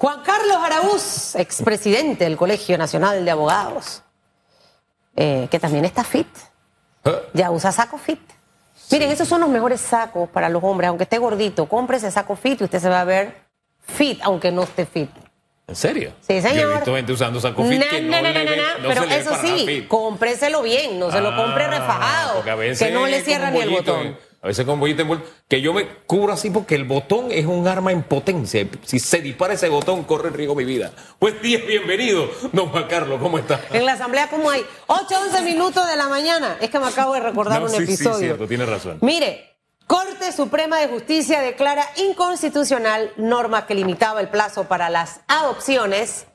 Juan 0.00 0.22
Carlos 0.22 0.56
Araúz, 0.56 1.34
expresidente 1.34 2.24
del 2.24 2.34
Colegio 2.38 2.78
Nacional 2.78 3.22
de 3.22 3.30
Abogados, 3.30 4.02
eh, 5.14 5.46
que 5.50 5.58
también 5.60 5.84
está 5.84 6.04
fit. 6.04 6.26
¿Eh? 7.04 7.10
Ya 7.34 7.50
usa 7.50 7.70
saco 7.70 7.98
fit. 7.98 8.18
Miren, 8.90 9.10
esos 9.10 9.28
son 9.28 9.42
los 9.42 9.50
mejores 9.50 9.78
sacos 9.78 10.26
para 10.30 10.48
los 10.48 10.64
hombres. 10.64 10.88
Aunque 10.88 11.04
esté 11.04 11.18
gordito, 11.18 11.68
compre 11.68 11.98
ese 11.98 12.10
saco 12.10 12.34
fit 12.34 12.58
y 12.62 12.64
usted 12.64 12.78
se 12.80 12.88
va 12.88 13.02
a 13.02 13.04
ver 13.04 13.42
fit, 13.82 14.18
aunque 14.22 14.50
no 14.50 14.62
esté 14.62 14.86
fit. 14.86 15.10
¿En 15.66 15.76
serio? 15.76 16.14
Sí, 16.26 16.40
señor. 16.40 16.62
Yo 16.62 16.70
he 16.70 16.74
visto 16.76 16.96
gente 16.96 17.12
usando 17.12 17.38
saco 17.38 17.62
fit 17.64 17.82
que 17.82 18.00
no, 18.00 18.10
No, 18.10 18.22
no, 18.22 18.32
no, 18.32 18.44
no, 18.44 18.78
no 18.78 18.88
pero 18.88 19.04
eso 19.04 19.36
sí, 19.42 19.66
fit. 19.66 19.86
cómpreselo 19.88 20.62
bien, 20.62 20.98
no 20.98 21.10
se 21.12 21.20
lo 21.20 21.36
compre 21.36 21.64
Ah, 21.64 21.68
refajado, 21.68 22.42
que 22.42 22.90
no 22.90 23.06
le 23.06 23.20
cierra 23.22 23.50
ni 23.50 23.60
el 23.60 23.68
botón. 23.68 24.16
A 24.42 24.46
veces 24.46 24.64
con 24.64 24.80
bollito 24.80 25.02
envuelto. 25.02 25.28
Que 25.48 25.60
yo 25.60 25.74
me 25.74 25.86
cubro 26.06 26.32
así 26.32 26.48
porque 26.50 26.74
el 26.74 26.84
botón 26.84 27.26
es 27.30 27.44
un 27.44 27.68
arma 27.68 27.92
en 27.92 28.02
potencia. 28.02 28.66
Si 28.84 28.98
se 28.98 29.20
dispara 29.20 29.52
ese 29.54 29.68
botón, 29.68 30.04
corre 30.04 30.30
riesgo 30.30 30.54
mi 30.54 30.64
vida. 30.64 30.92
Buen 31.20 31.40
día, 31.42 31.58
bienvenido, 31.66 32.30
don 32.52 32.70
Juan 32.70 32.86
Carlos, 32.88 33.20
¿cómo 33.20 33.38
está? 33.38 33.60
En 33.72 33.84
la 33.84 33.92
asamblea, 33.92 34.30
como 34.30 34.48
hay? 34.50 34.64
8, 34.86 35.04
11 35.26 35.42
minutos 35.42 35.86
de 35.86 35.96
la 35.96 36.08
mañana. 36.08 36.56
Es 36.60 36.70
que 36.70 36.78
me 36.78 36.86
acabo 36.86 37.12
de 37.14 37.20
recordar 37.20 37.60
No, 37.60 37.66
un 37.66 37.70
sí, 37.72 37.76
sí, 37.78 37.82
episodio. 37.92 38.18
cierto, 38.18 38.48
tiene 38.48 38.64
razón. 38.64 38.98
Mire, 39.02 39.56
Corte 39.86 40.32
Suprema 40.32 40.78
de 40.78 40.88
Justicia 40.88 41.42
declara 41.42 41.84
inconstitucional 41.96 43.12
norma 43.18 43.66
que 43.66 43.74
limitaba 43.74 44.20
el 44.22 44.28
plazo 44.28 44.64
para 44.64 44.88
las 44.88 45.20
adopciones 45.28 46.26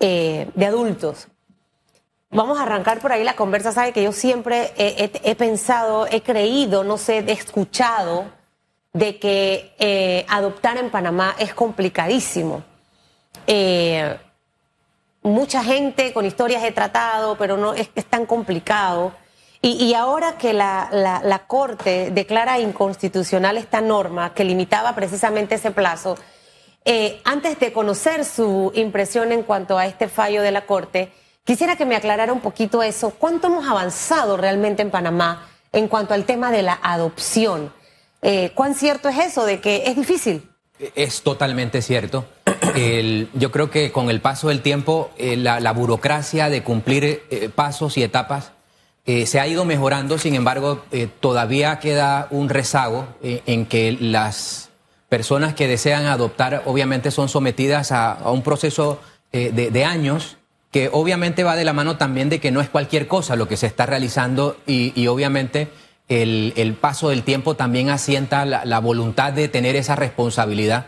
eh, 0.00 0.50
de 0.54 0.66
adultos. 0.66 1.28
Vamos 2.30 2.58
a 2.58 2.62
arrancar 2.62 3.00
por 3.00 3.12
ahí 3.12 3.24
la 3.24 3.36
conversa. 3.36 3.72
Sabe 3.72 3.92
que 3.92 4.02
yo 4.02 4.12
siempre 4.12 4.72
he, 4.76 5.34
pensado, 5.34 6.06
he 6.06 6.22
creído, 6.22 6.84
no 6.84 6.98
sé, 6.98 7.18
he 7.18 7.32
escuchado 7.32 8.26
de 8.92 9.18
que 9.18 9.74
eh, 9.78 10.26
adoptar 10.28 10.76
en 10.76 10.90
Panamá 10.90 11.34
es 11.38 11.54
complicadísimo. 11.54 12.62
Eh, 13.46 14.16
mucha 15.22 15.64
gente 15.64 16.12
con 16.12 16.26
historias 16.26 16.64
he 16.64 16.72
tratado, 16.72 17.36
pero 17.38 17.56
no 17.56 17.72
es, 17.72 17.88
tan 18.10 18.26
complicado. 18.26 19.12
Y, 19.60 19.92
ahora 19.94 20.38
que 20.38 20.52
la 20.52 21.44
Corte 21.46 22.10
declara 22.12 22.60
inconstitucional 22.60 23.56
esta 23.56 23.80
norma 23.80 24.32
que 24.32 24.44
limitaba 24.44 24.94
precisamente 24.94 25.56
ese 25.56 25.72
plazo, 25.72 26.16
eh, 26.84 27.20
antes 27.24 27.58
de 27.58 27.70
conocer 27.70 28.24
su 28.24 28.72
impresión 28.74 29.32
en 29.32 29.42
cuanto 29.42 29.76
a 29.76 29.86
este 29.86 30.08
fallo 30.08 30.42
de 30.42 30.52
la 30.52 30.64
Corte, 30.64 31.12
quisiera 31.48 31.76
que 31.76 31.86
me 31.86 31.96
aclarara 31.96 32.30
un 32.30 32.40
poquito 32.40 32.82
eso. 32.82 33.08
¿Cuánto 33.08 33.46
hemos 33.46 33.66
avanzado 33.66 34.36
realmente 34.36 34.82
en 34.82 34.90
Panamá 34.90 35.48
en 35.72 35.88
cuanto 35.88 36.12
al 36.12 36.26
tema 36.26 36.52
de 36.52 36.62
la 36.62 36.78
adopción? 36.82 37.72
Eh, 38.20 38.52
¿Cuán 38.54 38.74
cierto 38.74 39.08
es 39.08 39.16
eso 39.18 39.46
de 39.46 39.58
que 39.58 39.84
es 39.86 39.96
difícil? 39.96 40.46
Es 40.94 41.22
totalmente 41.22 41.80
cierto. 41.80 42.26
Yo 43.32 43.50
creo 43.50 43.70
que 43.70 43.90
con 43.92 44.10
el 44.10 44.20
paso 44.20 44.48
del 44.48 44.60
tiempo, 44.60 45.10
eh, 45.16 45.38
la, 45.38 45.72
burocracia 45.72 46.50
de 46.50 46.62
cumplir 46.62 47.22
eh, 47.30 47.48
pasos 47.54 47.96
y 47.96 48.02
etapas 48.02 48.52
se 49.06 49.40
ha 49.40 49.48
ido 49.48 49.64
mejorando, 49.64 50.18
sin 50.18 50.34
embargo, 50.34 50.84
todavía 51.20 51.78
queda 51.78 52.28
un 52.30 52.50
rezago 52.50 53.06
en 53.22 53.64
que 53.64 53.96
las 53.98 54.68
personas 55.08 55.54
que 55.54 55.66
desean 55.66 56.04
adoptar 56.04 56.62
obviamente 56.66 57.10
son 57.10 57.30
sometidas 57.30 57.90
a, 57.90 58.18
un 58.26 58.42
proceso 58.42 59.00
de 59.32 59.84
años 59.86 60.36
que 60.70 60.90
obviamente 60.92 61.44
va 61.44 61.56
de 61.56 61.64
la 61.64 61.72
mano 61.72 61.96
también 61.96 62.28
de 62.28 62.40
que 62.40 62.50
no 62.50 62.60
es 62.60 62.68
cualquier 62.68 63.06
cosa 63.06 63.36
lo 63.36 63.48
que 63.48 63.56
se 63.56 63.66
está 63.66 63.86
realizando 63.86 64.56
y, 64.66 65.06
obviamente 65.06 65.68
el, 66.08 66.52
el 66.56 66.74
paso 66.74 67.10
del 67.10 67.22
tiempo 67.22 67.54
también 67.54 67.90
asienta 67.90 68.44
la, 68.44 68.64
la 68.64 68.78
voluntad 68.78 69.32
de 69.32 69.48
tener 69.48 69.76
esa 69.76 69.96
responsabilidad. 69.96 70.86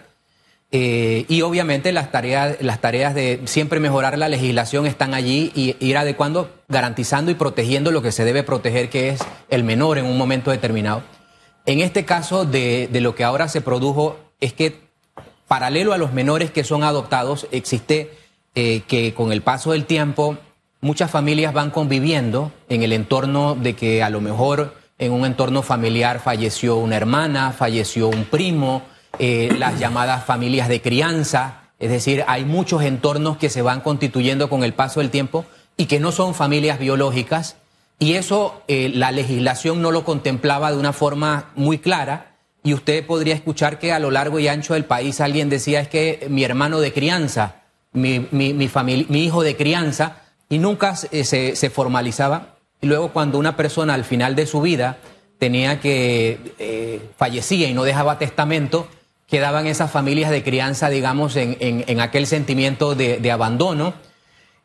Eh, 0.73 1.25
y 1.29 1.43
obviamente 1.43 1.91
las 1.91 2.13
tareas, 2.13 2.57
las 2.61 2.81
tareas 2.81 3.13
de 3.15 3.41
siempre 3.45 3.81
mejorar 3.81 4.17
la 4.17 4.29
legislación 4.29 4.87
están 4.87 5.15
allí 5.15 5.51
y 5.55 5.77
ir 5.85 5.99
adecuando, 5.99 6.51
garantizando 6.69 7.33
y 7.33 7.35
protegiendo 7.35 7.91
lo 7.91 8.03
que 8.03 8.13
se 8.13 8.25
debe 8.25 8.45
proteger, 8.45 8.89
que 8.89 9.09
es 9.09 9.21
el 9.49 9.65
menor 9.65 9.99
en 9.99 10.07
un 10.07 10.17
momento 10.17 10.53
determinado. 10.53 11.03
En 11.67 11.81
este 11.81 12.05
caso 12.05 12.45
de, 12.45 12.89
de 12.91 13.01
lo 13.01 13.17
que 13.17 13.25
ahora 13.25 13.49
se 13.49 13.61
produjo 13.61 14.17
es 14.41 14.53
que 14.53 14.81
paralelo 15.49 15.93
a 15.93 15.99
los 15.99 16.13
menores 16.13 16.53
que 16.53 16.63
son 16.63 16.85
adoptados, 16.85 17.49
existe 17.51 18.13
eh, 18.55 18.83
que 18.87 19.15
con 19.15 19.33
el 19.33 19.43
paso 19.43 19.73
del 19.73 19.85
tiempo 19.85 20.39
muchas 20.81 21.11
familias 21.11 21.53
van 21.53 21.71
conviviendo 21.71 22.53
en 22.69 22.83
el 22.83 22.93
entorno 22.93 23.55
de 23.55 23.75
que 23.75 24.03
a 24.03 24.11
lo 24.11 24.21
mejor 24.21 24.75
en 24.99 25.13
un 25.13 25.25
entorno 25.25 25.63
familiar 25.63 26.21
falleció 26.21 26.77
una 26.77 26.97
hermana, 26.97 27.53
falleció 27.53 28.09
un 28.09 28.25
primo, 28.25 28.83
eh, 29.19 29.55
las 29.59 29.79
llamadas 29.79 30.25
familias 30.25 30.69
de 30.69 30.81
crianza, 30.81 31.71
es 31.79 31.91
decir, 31.91 32.25
hay 32.27 32.45
muchos 32.45 32.83
entornos 32.83 33.39
que 33.39 33.49
se 33.49 33.63
van 33.63 33.81
constituyendo 33.81 34.51
con 34.51 34.65
el 34.65 34.75
paso 34.75 35.01
del 35.01 35.11
tiempo 35.11 35.47
y 35.77 35.87
que 35.87 35.99
no 35.99 36.13
son 36.13 36.35
familias 36.35 36.79
biológicas 36.79 37.57
y 38.03 38.15
eso 38.15 38.63
eh, 38.67 38.91
la 38.95 39.13
legislación 39.13 39.83
no 39.83 39.93
lo 39.93 40.05
contemplaba 40.05 40.73
de 40.73 40.79
una 40.79 40.95
forma 40.95 41.51
muy 41.55 41.79
clara. 41.79 42.35
Y 42.63 42.73
usted 42.73 43.07
podría 43.07 43.35
escuchar 43.35 43.79
que 43.79 43.93
a 43.93 43.99
lo 43.99 44.11
largo 44.11 44.39
y 44.39 44.49
ancho 44.49 44.73
del 44.73 44.87
país 44.87 45.21
alguien 45.21 45.51
decía 45.51 45.81
es 45.81 45.89
que 45.89 46.27
mi 46.31 46.43
hermano 46.43 46.81
de 46.81 46.95
crianza, 46.95 47.60
mi, 47.93 48.27
mi, 48.31 48.53
mi, 48.55 48.69
famili- 48.69 49.07
mi 49.09 49.25
hijo 49.25 49.43
de 49.43 49.57
crianza, 49.57 50.17
y 50.49 50.59
nunca 50.59 50.97
se, 50.97 51.25
se- 51.25 51.57
se 51.57 51.71
formalizaba. 51.71 52.57
Y 52.81 52.87
luego 52.87 53.13
cuando 53.13 53.39
una 53.39 53.57
persona 53.57 53.95
al 53.95 54.05
final 54.05 54.35
de 54.35 54.47
su 54.47 54.61
vida 54.61 54.99
tenía 55.39 55.81
que, 55.81 56.55
eh, 56.59 57.01
fallecía 57.17 57.69
y 57.69 57.75
no 57.75 57.85
dejaba 57.85 58.19
testamento, 58.19 58.89
quedaban 59.27 59.67
esas 59.67 59.91
familias 59.91 60.31
de 60.31 60.43
crianza, 60.43 60.89
digamos, 60.89 61.37
en, 61.37 61.57
en- 61.61 61.85
en 61.87 62.01
aquel 62.01 62.27
sentimiento 62.27 62.95
de- 62.95 63.19
de 63.19 63.31
abandono. 63.31 63.95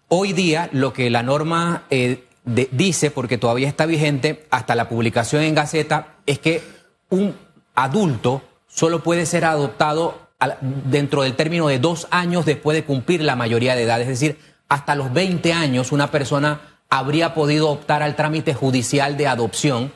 Hoy 0.08 0.34
día 0.34 0.70
lo 0.72 0.92
que 0.94 1.10
la 1.10 1.24
norma 1.24 1.84
eh, 1.90 2.24
de- 2.46 2.70
dice, 2.72 3.12
porque 3.12 3.38
todavía 3.38 3.68
está 3.68 3.86
vigente, 3.86 4.46
hasta 4.52 4.76
la 4.76 4.90
publicación 4.90 5.44
en 5.44 5.56
Gaceta, 5.56 6.16
es 6.26 6.40
que 6.40 6.62
un 7.10 7.36
adulto 7.76 8.42
solo 8.68 9.04
puede 9.04 9.26
ser 9.26 9.46
adoptado 9.46 10.25
dentro 10.62 11.24
del 11.24 11.36
término 11.36 11.68
de 11.68 11.80
dos 11.80 12.08
años 12.12 12.46
después 12.46 12.76
de 12.76 12.84
cumplir 12.84 13.22
la 13.22 13.36
mayoría 13.36 13.76
de 13.76 13.84
edad. 13.84 14.02
Es 14.02 14.08
decir, 14.08 14.38
hasta 14.70 14.96
los 14.96 15.14
20 15.14 15.54
años 15.54 15.92
una 15.92 16.12
persona 16.12 16.62
habría 16.90 17.34
podido 17.34 17.70
optar 17.70 18.04
al 18.04 18.16
trámite 18.16 18.54
judicial 18.54 19.18
de 19.18 19.28
adopción. 19.28 19.94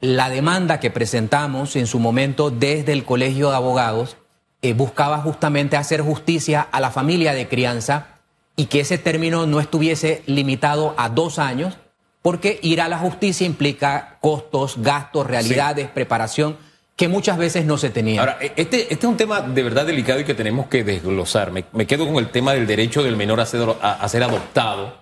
La 0.00 0.30
demanda 0.30 0.80
que 0.80 0.90
presentamos 0.90 1.76
en 1.76 1.86
su 1.86 1.98
momento 1.98 2.50
desde 2.50 2.92
el 2.92 3.04
Colegio 3.04 3.50
de 3.50 3.56
Abogados 3.56 4.16
eh, 4.62 4.72
buscaba 4.72 5.18
justamente 5.18 5.76
hacer 5.76 6.00
justicia 6.00 6.60
a 6.60 6.80
la 6.80 6.90
familia 6.90 7.32
de 7.34 7.48
crianza 7.48 8.18
y 8.56 8.66
que 8.66 8.80
ese 8.80 8.98
término 8.98 9.46
no 9.46 9.60
estuviese 9.60 10.22
limitado 10.26 10.94
a 10.96 11.08
dos 11.08 11.38
años, 11.38 11.78
porque 12.22 12.58
ir 12.62 12.80
a 12.80 12.88
la 12.88 12.98
justicia 12.98 13.46
implica 13.46 14.18
costos, 14.20 14.74
gastos, 14.78 15.26
realidades, 15.26 15.88
preparación, 15.88 16.56
que 16.98 17.06
muchas 17.08 17.38
veces 17.38 17.64
no 17.64 17.78
se 17.78 17.90
tenían. 17.90 18.18
Ahora, 18.18 18.38
e- 18.40 18.52
este, 18.56 18.82
este 18.92 18.94
es 18.94 19.04
un 19.04 19.16
tema 19.16 19.40
de 19.40 19.62
verdad 19.62 19.86
delicado 19.86 20.18
y 20.20 20.24
que 20.24 20.34
tenemos 20.34 20.66
que 20.66 20.82
desglosar. 20.82 21.52
Me, 21.52 21.64
me 21.72 21.86
quedo 21.86 22.06
con 22.06 22.16
el 22.16 22.28
tema 22.30 22.52
del 22.54 22.66
derecho 22.66 23.02
del 23.04 23.16
menor 23.16 23.40
a 23.40 23.46
ser, 23.46 23.62
a- 23.80 23.92
a 23.92 24.08
ser 24.08 24.24
adoptado, 24.24 24.96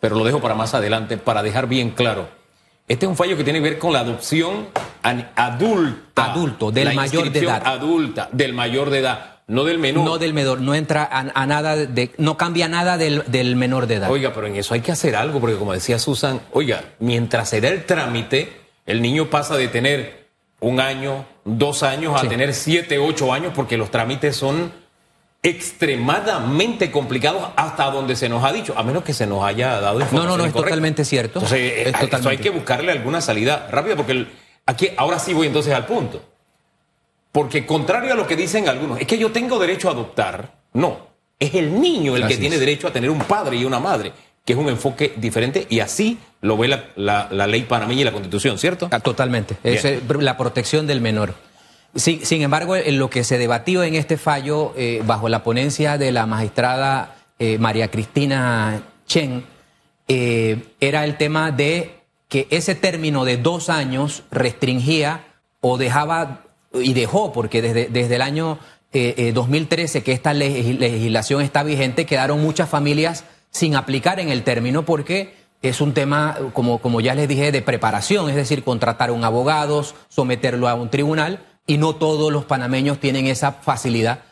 pero 0.00 0.16
lo 0.16 0.24
dejo 0.24 0.40
para 0.40 0.54
más 0.54 0.72
adelante 0.74 1.18
para 1.18 1.42
dejar 1.42 1.66
bien 1.68 1.90
claro. 1.90 2.28
Este 2.88 3.04
es 3.06 3.10
un 3.10 3.16
fallo 3.16 3.36
que 3.36 3.44
tiene 3.44 3.60
que 3.60 3.70
ver 3.70 3.78
con 3.78 3.92
la 3.92 4.00
adopción 4.00 4.66
adulta. 5.36 6.32
Adulto, 6.32 6.70
del 6.70 6.86
La 6.86 6.94
mayor 6.94 7.30
de 7.30 7.38
edad. 7.38 7.62
Adulta, 7.66 8.28
del 8.32 8.52
mayor 8.54 8.90
de 8.90 8.98
edad, 9.00 9.36
no 9.46 9.64
del 9.64 9.78
menor. 9.78 10.04
no 10.04 10.18
del 10.18 10.32
menor, 10.34 10.60
no 10.60 10.74
entra 10.74 11.02
a, 11.04 11.20
a 11.34 11.46
nada 11.46 11.76
de, 11.76 12.12
no 12.18 12.36
cambia 12.36 12.68
nada 12.68 12.96
del, 12.98 13.22
del 13.26 13.56
menor 13.56 13.86
de 13.86 13.96
edad. 13.96 14.10
Oiga, 14.10 14.32
pero 14.34 14.46
en 14.46 14.56
eso 14.56 14.74
hay 14.74 14.80
que 14.80 14.92
hacer 14.92 15.16
algo, 15.16 15.40
porque 15.40 15.56
como 15.56 15.72
decía 15.72 15.98
Susan, 15.98 16.40
oiga, 16.52 16.82
mientras 16.98 17.48
se 17.50 17.60
da 17.60 17.68
el 17.68 17.84
trámite, 17.84 18.52
el 18.86 19.00
niño 19.02 19.28
pasa 19.30 19.56
de 19.56 19.68
tener 19.68 20.23
un 20.64 20.80
año, 20.80 21.26
dos 21.44 21.82
años, 21.82 22.20
a 22.20 22.26
tener 22.26 22.54
siete, 22.54 22.98
ocho 22.98 23.32
años, 23.32 23.52
porque 23.54 23.76
los 23.76 23.90
trámites 23.90 24.34
son 24.36 24.72
extremadamente 25.42 26.90
complicados 26.90 27.50
hasta 27.56 27.90
donde 27.90 28.16
se 28.16 28.28
nos 28.30 28.42
ha 28.44 28.52
dicho, 28.52 28.72
a 28.76 28.82
menos 28.82 29.04
que 29.04 29.12
se 29.12 29.26
nos 29.26 29.44
haya 29.44 29.78
dado 29.80 30.00
información 30.00 30.26
No, 30.26 30.36
no, 30.38 30.42
no, 30.42 30.46
es 30.48 30.54
totalmente 30.54 31.04
cierto. 31.04 31.40
Entonces, 31.40 31.58
eh, 31.58 31.88
Es 31.90 31.94
a 31.94 32.16
eso 32.16 32.28
hay 32.30 32.38
que 32.38 32.48
buscarle 32.50 32.92
alguna 32.92 33.20
salida 33.20 33.68
rápida, 33.70 33.94
porque 33.94 34.12
el- 34.12 34.32
aquí, 34.64 34.88
ahora 34.96 35.18
sí 35.18 35.34
voy 35.34 35.46
entonces 35.48 35.74
al 35.74 35.84
punto. 35.84 36.22
Porque 37.30 37.66
contrario 37.66 38.12
a 38.12 38.16
lo 38.16 38.26
que 38.26 38.36
dicen 38.36 38.68
algunos, 38.68 39.00
es 39.00 39.06
que 39.06 39.18
yo 39.18 39.32
tengo 39.32 39.58
derecho 39.58 39.88
a 39.88 39.92
adoptar. 39.92 40.52
No, 40.72 41.08
es 41.38 41.54
el 41.54 41.78
niño 41.80 42.16
el 42.16 42.26
que 42.26 42.38
tiene 42.38 42.58
derecho 42.58 42.88
a 42.88 42.92
tener 42.92 43.10
un 43.10 43.18
padre 43.18 43.56
y 43.56 43.64
una 43.66 43.80
madre, 43.80 44.12
que 44.44 44.52
es 44.52 44.58
un 44.58 44.68
enfoque 44.68 45.14
diferente 45.16 45.66
y 45.70 45.80
así 45.80 46.18
lo 46.42 46.56
ve 46.58 46.68
la, 46.68 46.84
la- 46.96 47.28
la 47.30 47.46
ley 47.46 47.62
panameña 47.62 48.02
y 48.02 48.04
la 48.04 48.12
constitución, 48.12 48.58
¿cierto? 48.58 48.88
Ah, 48.90 49.00
Totalmente. 49.00 49.56
Es 49.64 49.84
eh, 49.84 50.00
la 50.20 50.36
protección 50.36 50.86
del 50.86 51.00
menor. 51.00 51.34
Sin, 51.94 52.26
sin 52.26 52.42
embargo, 52.42 52.76
en 52.76 52.98
lo 52.98 53.08
que 53.08 53.24
se 53.24 53.38
debatió 53.38 53.82
en 53.84 53.94
este 53.94 54.16
fallo, 54.18 54.74
eh, 54.76 55.02
bajo 55.06 55.28
la 55.28 55.42
ponencia 55.42 55.96
de 55.96 56.12
la 56.12 56.26
magistrada 56.26 57.14
eh, 57.38 57.56
María 57.58 57.88
Cristina 57.90 58.82
Chen, 59.06 59.44
eh, 60.08 60.62
era 60.80 61.04
el 61.04 61.16
tema 61.16 61.50
de 61.50 61.94
que 62.28 62.46
ese 62.50 62.74
término 62.74 63.24
de 63.24 63.36
dos 63.38 63.70
años 63.70 64.24
restringía 64.30 65.24
o 65.60 65.78
dejaba, 65.78 66.42
y 66.74 66.92
dejó, 66.92 67.32
porque 67.32 67.62
desde, 67.62 67.86
desde 67.86 68.16
el 68.16 68.22
año 68.22 68.58
2013 68.92 70.02
que 70.04 70.12
esta 70.12 70.32
legislación 70.34 71.42
está 71.42 71.62
vigente, 71.64 72.06
quedaron 72.06 72.40
muchas 72.42 72.68
familias 72.68 73.24
sin 73.54 73.76
aplicar 73.76 74.20
en 74.20 74.28
el 74.28 74.42
término 74.42 74.84
porque 74.84 75.32
es 75.62 75.80
un 75.80 75.94
tema, 75.94 76.36
como, 76.52 76.78
como 76.78 77.00
ya 77.00 77.14
les 77.14 77.28
dije, 77.28 77.52
de 77.52 77.62
preparación, 77.62 78.28
es 78.28 78.36
decir, 78.36 78.64
contratar 78.64 79.08
a 79.08 79.12
un 79.12 79.24
abogado, 79.24 79.82
someterlo 80.08 80.68
a 80.68 80.74
un 80.74 80.90
tribunal, 80.90 81.40
y 81.66 81.78
no 81.78 81.94
todos 81.94 82.30
los 82.30 82.44
panameños 82.44 82.98
tienen 82.98 83.26
esa 83.26 83.52
facilidad. 83.52 84.24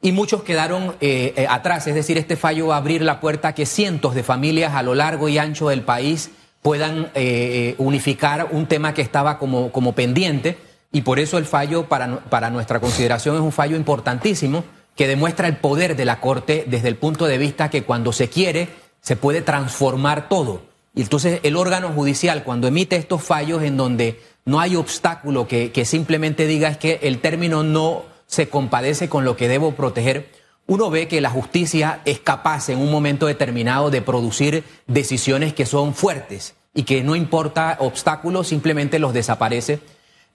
Y 0.00 0.12
muchos 0.12 0.44
quedaron 0.44 0.94
eh, 1.00 1.34
eh, 1.36 1.46
atrás, 1.50 1.86
es 1.88 1.94
decir, 1.94 2.16
este 2.16 2.36
fallo 2.36 2.68
va 2.68 2.76
a 2.76 2.78
abrir 2.78 3.02
la 3.02 3.20
puerta 3.20 3.48
a 3.48 3.54
que 3.54 3.66
cientos 3.66 4.14
de 4.14 4.22
familias 4.22 4.74
a 4.74 4.82
lo 4.82 4.94
largo 4.94 5.28
y 5.28 5.36
ancho 5.36 5.68
del 5.68 5.82
país 5.82 6.30
puedan 6.62 7.10
eh, 7.14 7.74
unificar 7.78 8.48
un 8.52 8.66
tema 8.66 8.94
que 8.94 9.02
estaba 9.02 9.38
como, 9.38 9.72
como 9.72 9.92
pendiente, 9.92 10.56
y 10.92 11.02
por 11.02 11.18
eso 11.18 11.36
el 11.36 11.44
fallo, 11.44 11.86
para, 11.86 12.20
para 12.20 12.48
nuestra 12.48 12.80
consideración, 12.80 13.34
es 13.34 13.42
un 13.42 13.52
fallo 13.52 13.76
importantísimo 13.76 14.64
que 14.98 15.06
demuestra 15.06 15.46
el 15.46 15.56
poder 15.56 15.94
de 15.94 16.04
la 16.04 16.20
Corte 16.20 16.64
desde 16.66 16.88
el 16.88 16.96
punto 16.96 17.26
de 17.26 17.38
vista 17.38 17.70
que 17.70 17.84
cuando 17.84 18.12
se 18.12 18.28
quiere, 18.28 18.68
se 19.00 19.14
puede 19.14 19.42
transformar 19.42 20.28
todo. 20.28 20.62
Y 20.92 21.02
entonces 21.02 21.38
el 21.44 21.54
órgano 21.54 21.90
judicial, 21.90 22.42
cuando 22.42 22.66
emite 22.66 22.96
estos 22.96 23.22
fallos 23.22 23.62
en 23.62 23.76
donde 23.76 24.20
no 24.44 24.58
hay 24.58 24.74
obstáculo 24.74 25.46
que, 25.46 25.84
simplemente 25.84 26.48
diga 26.48 26.68
es 26.68 26.78
que 26.78 26.98
el 27.02 27.20
término 27.20 27.62
no 27.62 28.02
se 28.26 28.48
compadece 28.48 29.08
con 29.08 29.24
lo 29.24 29.36
que 29.36 29.46
debo 29.46 29.76
proteger, 29.76 30.32
uno 30.66 30.90
ve 30.90 31.06
que 31.06 31.20
la 31.20 31.30
justicia 31.30 32.00
es 32.04 32.18
capaz 32.18 32.68
en 32.68 32.80
un 32.80 32.90
momento 32.90 33.26
determinado 33.26 33.90
de 33.90 34.02
producir 34.02 34.64
decisiones 34.88 35.54
que 35.54 35.64
son 35.64 35.94
fuertes 35.94 36.56
y 36.74 36.82
que 36.82 37.04
no 37.04 37.14
importa 37.14 37.76
obstáculos, 37.78 38.48
simplemente 38.48 38.98
los 38.98 39.14
desaparece. 39.14 39.78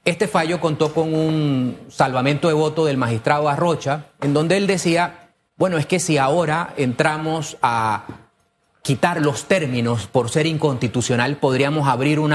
Este 0.06 0.28
fallo 0.28 0.60
contó 0.60 0.94
con 0.94 1.14
un 1.14 1.78
salvamento 1.90 2.50
de 2.50 2.54
voto 2.54 2.84
del 2.84 2.98
magistrado 2.98 3.48
Arrocha, 3.48 4.08
en 4.22 4.34
donde 4.34 4.58
él 4.58 4.68
decía, 4.68 5.30
bueno, 5.56 5.78
es 5.78 5.86
que 5.86 6.00
si 6.00 6.18
ahora 6.18 6.74
entramos 6.76 7.58
a 7.62 8.06
quitar 8.82 9.22
los 9.22 9.46
términos 9.46 10.08
por 10.08 10.30
ser 10.30 10.46
inconstitucional, 10.46 11.38
podríamos 11.38 11.88
abrir 11.88 12.20
un, 12.20 12.34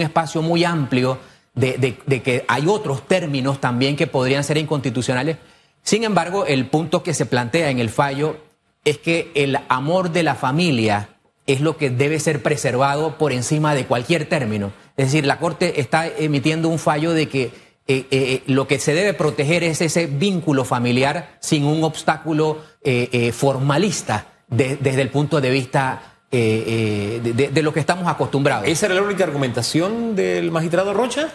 espacio 0.00 0.40
muy 0.40 0.64
amplio 0.64 1.18
de, 1.54 1.98
que 2.24 2.46
hay 2.48 2.66
otros 2.66 3.06
términos 3.06 3.60
también 3.60 3.94
que 3.94 4.06
podrían 4.06 4.42
ser 4.42 4.56
inconstitucionales. 4.56 5.36
Sin 5.82 6.04
embargo, 6.04 6.46
el 6.46 6.66
punto 6.66 7.02
que 7.02 7.12
se 7.12 7.26
plantea 7.26 7.68
en 7.68 7.80
el 7.80 7.90
fallo 7.90 8.38
es 8.86 8.96
que 8.96 9.30
el 9.34 9.58
amor 9.68 10.10
de 10.10 10.22
la 10.22 10.34
familia 10.34 11.10
es 11.48 11.60
lo 11.60 11.76
que 11.76 11.90
debe 11.90 12.20
ser 12.20 12.42
preservado 12.42 13.18
por 13.18 13.32
encima 13.32 13.74
de 13.74 13.86
cualquier 13.86 14.28
término. 14.28 14.72
Es 14.96 15.06
decir, 15.06 15.26
la 15.26 15.40
Corte 15.40 15.80
está 15.80 16.06
emitiendo 16.06 16.68
un 16.68 16.78
fallo 16.78 17.12
de 17.12 17.28
que 17.28 17.50
eh, 17.88 18.06
eh, 18.10 18.42
lo 18.46 18.68
que 18.68 18.78
se 18.78 18.94
debe 18.94 19.14
proteger 19.14 19.64
es 19.64 19.80
ese 19.80 20.06
vínculo 20.06 20.64
familiar 20.64 21.36
sin 21.40 21.64
un 21.64 21.82
obstáculo 21.82 22.58
eh, 22.84 23.32
formalista 23.32 24.26
desde 24.48 25.02
el 25.02 25.08
punto 25.08 25.40
de 25.40 25.50
vista 25.50 26.08
eh, 26.30 27.20
eh, 27.24 27.50
de, 27.50 27.62
lo 27.62 27.72
que 27.72 27.80
estamos 27.80 28.06
acostumbrados. 28.06 28.68
¿Esa 28.68 28.84
era 28.84 28.96
la 28.96 29.02
única 29.02 29.24
argumentación 29.24 30.14
del 30.14 30.50
magistrado 30.50 30.92
Rocha? 30.92 31.30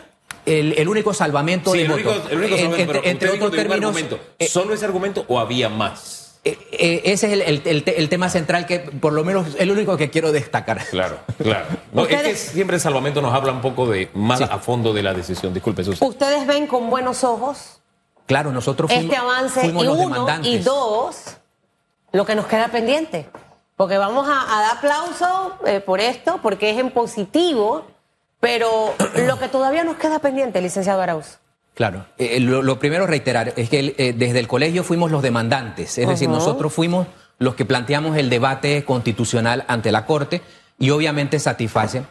El, 0.46 0.88
único 0.88 1.16
salvamento 1.16 1.72
sí, 1.72 1.80
el 1.80 1.92
único, 1.92 2.12
salvamento, 2.12 3.02
entre, 3.04 3.30
otros 3.30 3.52
términos. 3.52 3.96
Eh, 4.38 4.48
¿Solo 4.48 4.74
ese 4.76 4.86
argumento 4.86 5.26
o 5.28 5.40
había 5.40 5.70
más? 5.70 6.23
Ese 6.44 7.34
es 7.34 7.66
el, 7.66 8.10
tema 8.10 8.30
central 8.30 8.66
que, 8.66 8.80
por 8.80 9.14
lo 9.14 9.24
menos, 9.24 9.56
el 9.60 9.72
único 9.72 9.96
que 9.96 10.10
quiero 10.10 10.32
destacar. 10.32 10.86
Claro, 10.90 11.20
claro. 11.38 11.66
es 12.10 12.22
que 12.22 12.36
siempre 12.36 12.76
el 12.76 12.82
salvamento 12.82 13.22
nos 13.22 13.34
habla 13.34 13.54
un 13.54 13.62
poco 13.62 13.88
de 13.88 14.10
más 14.14 14.42
a 14.42 14.60
fondo 14.60 14.94
de 14.94 15.04
la 15.04 15.14
decisión. 15.14 15.54
Disculpe, 15.54 15.84
Susana. 15.84 16.10
¿Ustedes 16.10 16.46
ven 16.46 16.68
con 16.68 16.90
buenos 16.90 17.24
ojos? 17.24 17.80
Claro, 18.26 18.52
nosotros 18.52 18.92
fuimos, 18.92 19.06
este 19.06 19.18
avance 19.18 19.66
y 19.66 19.70
uno, 19.70 20.28
y 20.44 20.58
dos, 20.60 21.38
lo 22.12 22.26
que 22.26 22.36
nos 22.36 22.46
queda 22.48 22.68
pendiente. 22.70 23.30
Porque 23.76 23.98
vamos 23.98 24.28
a, 24.28 24.46
dar 24.46 24.78
aplauso 24.78 25.58
eh, 25.66 25.80
por 25.80 26.00
esto, 26.00 26.40
porque 26.42 26.70
es 26.70 26.78
en 26.78 26.92
positivo, 26.92 27.86
pero 28.40 28.94
lo 29.16 29.40
que 29.40 29.48
todavía 29.48 29.84
nos 29.84 29.96
queda 29.96 30.20
pendiente, 30.20 30.62
licenciado 30.62 31.02
Arauz. 31.02 31.40
Claro, 31.74 32.06
eh, 32.20 32.40
lo, 32.40 32.78
primero 32.78 33.08
reiterar 33.08 33.54
es 33.58 33.70
que 33.70 33.96
eh, 33.98 34.14
desde 34.16 34.40
el 34.40 34.48
colegio 34.48 34.84
fuimos 34.84 35.10
los 35.10 35.24
demandantes, 35.24 35.98
es 35.98 36.08
decir, 36.08 36.30
nosotros 36.30 36.72
fuimos 36.72 37.08
los 37.40 37.56
que 37.56 37.66
planteamos 37.66 38.16
el 38.16 38.30
debate 38.30 38.84
constitucional 38.84 39.66
ante 39.68 39.92
la 39.92 40.06
Corte 40.06 40.42
y 40.78 40.92
obviamente 40.92 41.40
satisface. 41.40 42.04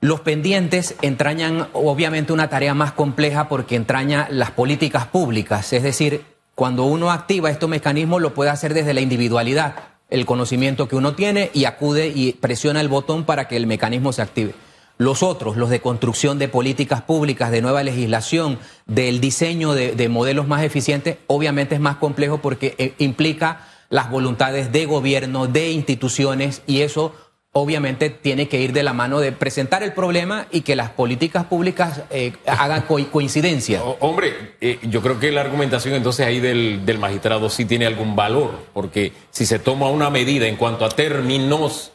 Los 0.00 0.20
pendientes 0.20 0.94
entrañan 1.02 1.68
obviamente 1.72 2.32
una 2.32 2.48
tarea 2.48 2.74
más 2.74 2.92
compleja 2.92 3.48
porque 3.48 3.74
entraña 3.74 4.28
las 4.30 4.52
políticas 4.52 5.06
públicas, 5.06 5.72
es 5.72 5.82
decir, 5.82 6.24
cuando 6.54 6.84
uno 6.84 7.10
activa 7.10 7.50
estos 7.50 7.68
mecanismos 7.68 8.22
lo 8.22 8.34
puede 8.34 8.50
hacer 8.50 8.72
desde 8.72 8.94
la 8.94 9.00
individualidad, 9.00 9.74
el 10.10 10.26
conocimiento 10.26 10.86
que 10.86 10.96
uno 10.96 11.14
tiene 11.14 11.50
y 11.54 11.64
acude 11.64 12.08
y 12.08 12.34
presiona 12.34 12.80
el 12.80 12.88
botón 12.88 13.24
para 13.24 13.48
que 13.48 13.56
el 13.56 13.66
mecanismo 13.66 14.12
se 14.12 14.22
active. 14.22 14.54
Los 14.98 15.22
otros, 15.22 15.56
los 15.56 15.70
de 15.70 15.80
construcción 15.80 16.38
de 16.38 16.48
políticas 16.48 17.02
públicas, 17.02 17.50
de 17.50 17.62
nueva 17.62 17.82
legislación, 17.82 18.58
del 18.86 19.20
diseño 19.20 19.74
de, 19.74 20.08
modelos 20.08 20.46
más 20.46 20.62
eficientes, 20.62 21.18
obviamente 21.26 21.74
es 21.74 21.80
más 21.80 21.96
complejo 21.96 22.38
porque 22.38 22.74
eh, 22.78 22.94
implica 22.98 23.66
las 23.88 24.10
voluntades 24.10 24.72
de 24.72 24.86
gobierno, 24.86 25.46
de 25.46 25.70
instituciones, 25.70 26.62
y 26.66 26.80
eso 26.80 27.14
obviamente 27.52 28.08
tiene 28.08 28.48
que 28.48 28.60
ir 28.60 28.72
de 28.72 28.82
la 28.82 28.94
mano 28.94 29.20
de 29.20 29.30
presentar 29.30 29.82
el 29.82 29.92
problema 29.92 30.46
y 30.50 30.62
que 30.62 30.74
las 30.74 30.90
políticas 30.90 31.44
públicas 31.44 32.02
eh, 32.10 32.32
hagan 32.46 32.82
coincidencia. 32.82 33.82
hombre, 34.00 34.54
eh, 34.60 34.78
yo 34.82 35.02
creo 35.02 35.20
que 35.20 35.30
la 35.30 35.42
argumentación 35.42 35.94
entonces 35.94 36.26
ahí 36.26 36.40
del, 36.40 36.86
del, 36.86 36.98
magistrado 36.98 37.50
sí 37.50 37.66
tiene 37.66 37.86
algún 37.86 38.16
valor, 38.16 38.58
porque 38.72 39.12
si 39.30 39.44
se 39.44 39.58
toma 39.58 39.90
una 39.90 40.08
medida 40.08 40.46
en 40.46 40.56
cuanto 40.56 40.86
a 40.86 40.88
términos, 40.88 41.92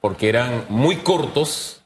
porque 0.00 0.28
eran 0.28 0.66
muy 0.68 0.96
cortos, 0.96 1.79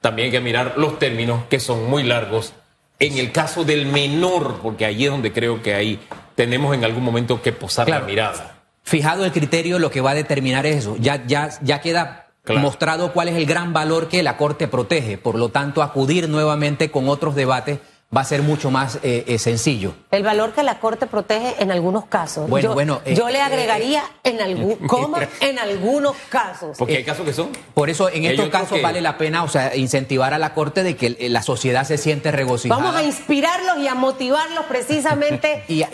también 0.00 0.26
hay 0.26 0.32
que 0.32 0.40
mirar 0.40 0.74
los 0.76 0.98
términos 0.98 1.44
que 1.48 1.60
son 1.60 1.88
muy 1.88 2.02
largos. 2.02 2.54
En 2.98 3.16
el 3.18 3.32
caso 3.32 3.64
del 3.64 3.86
menor, 3.86 4.60
porque 4.62 4.84
allí 4.84 5.04
es 5.06 5.10
donde 5.10 5.32
creo 5.32 5.62
que 5.62 5.74
ahí 5.74 5.98
tenemos 6.34 6.74
en 6.74 6.84
algún 6.84 7.02
momento 7.02 7.40
que 7.40 7.52
posar 7.52 7.88
la 7.88 8.00
mirada. 8.00 8.56
Fijado 8.82 9.24
el 9.24 9.32
criterio, 9.32 9.78
lo 9.78 9.90
que 9.90 10.00
va 10.00 10.10
a 10.10 10.14
determinar 10.14 10.66
es 10.66 10.78
eso. 10.78 10.96
Ya, 10.98 11.24
ya, 11.26 11.50
ya 11.62 11.80
queda 11.80 12.26
mostrado 12.46 13.12
cuál 13.12 13.28
es 13.28 13.36
el 13.36 13.46
gran 13.46 13.72
valor 13.72 14.08
que 14.08 14.22
la 14.22 14.36
Corte 14.36 14.68
protege. 14.68 15.18
Por 15.18 15.36
lo 15.36 15.50
tanto, 15.50 15.82
acudir 15.82 16.28
nuevamente 16.28 16.90
con 16.90 17.08
otros 17.08 17.34
debates 17.34 17.78
va 18.14 18.22
a 18.22 18.24
ser 18.24 18.42
mucho 18.42 18.70
más 18.70 18.96
eh, 19.02 19.24
eh, 19.28 19.38
sencillo. 19.38 19.94
El 20.10 20.24
valor 20.24 20.52
que 20.52 20.64
la 20.64 20.80
Corte 20.80 21.06
protege 21.06 21.54
en 21.62 21.70
algunos 21.70 22.06
casos. 22.06 22.48
Bueno, 22.48 22.70
yo, 22.70 22.74
bueno, 22.74 23.00
yo 23.06 23.28
le 23.28 23.38
eh, 23.38 23.42
agregaría 23.42 24.02
en 24.24 24.40
algún, 24.40 24.74
¿cómo? 24.88 25.16
en 25.40 25.58
algunos 25.60 26.16
casos. 26.28 26.76
Porque 26.76 26.96
hay 26.96 27.04
casos 27.04 27.24
que 27.24 27.32
son. 27.32 27.50
Por 27.72 27.88
eso 27.88 28.08
en 28.08 28.24
estos 28.24 28.48
casos 28.48 28.82
vale 28.82 29.00
la 29.00 29.16
pena, 29.16 29.44
o 29.44 29.48
sea, 29.48 29.76
incentivar 29.76 30.34
a 30.34 30.38
la 30.38 30.54
Corte 30.54 30.82
de 30.82 30.96
que 30.96 31.28
la 31.28 31.42
sociedad 31.42 31.84
se 31.84 31.98
siente 31.98 32.32
regocijada. 32.32 32.80
Vamos 32.80 32.96
a 32.96 33.04
inspirarlos 33.04 33.78
y 33.78 33.86
a 33.86 33.94
motivarlos 33.94 34.64
precisamente 34.66 35.64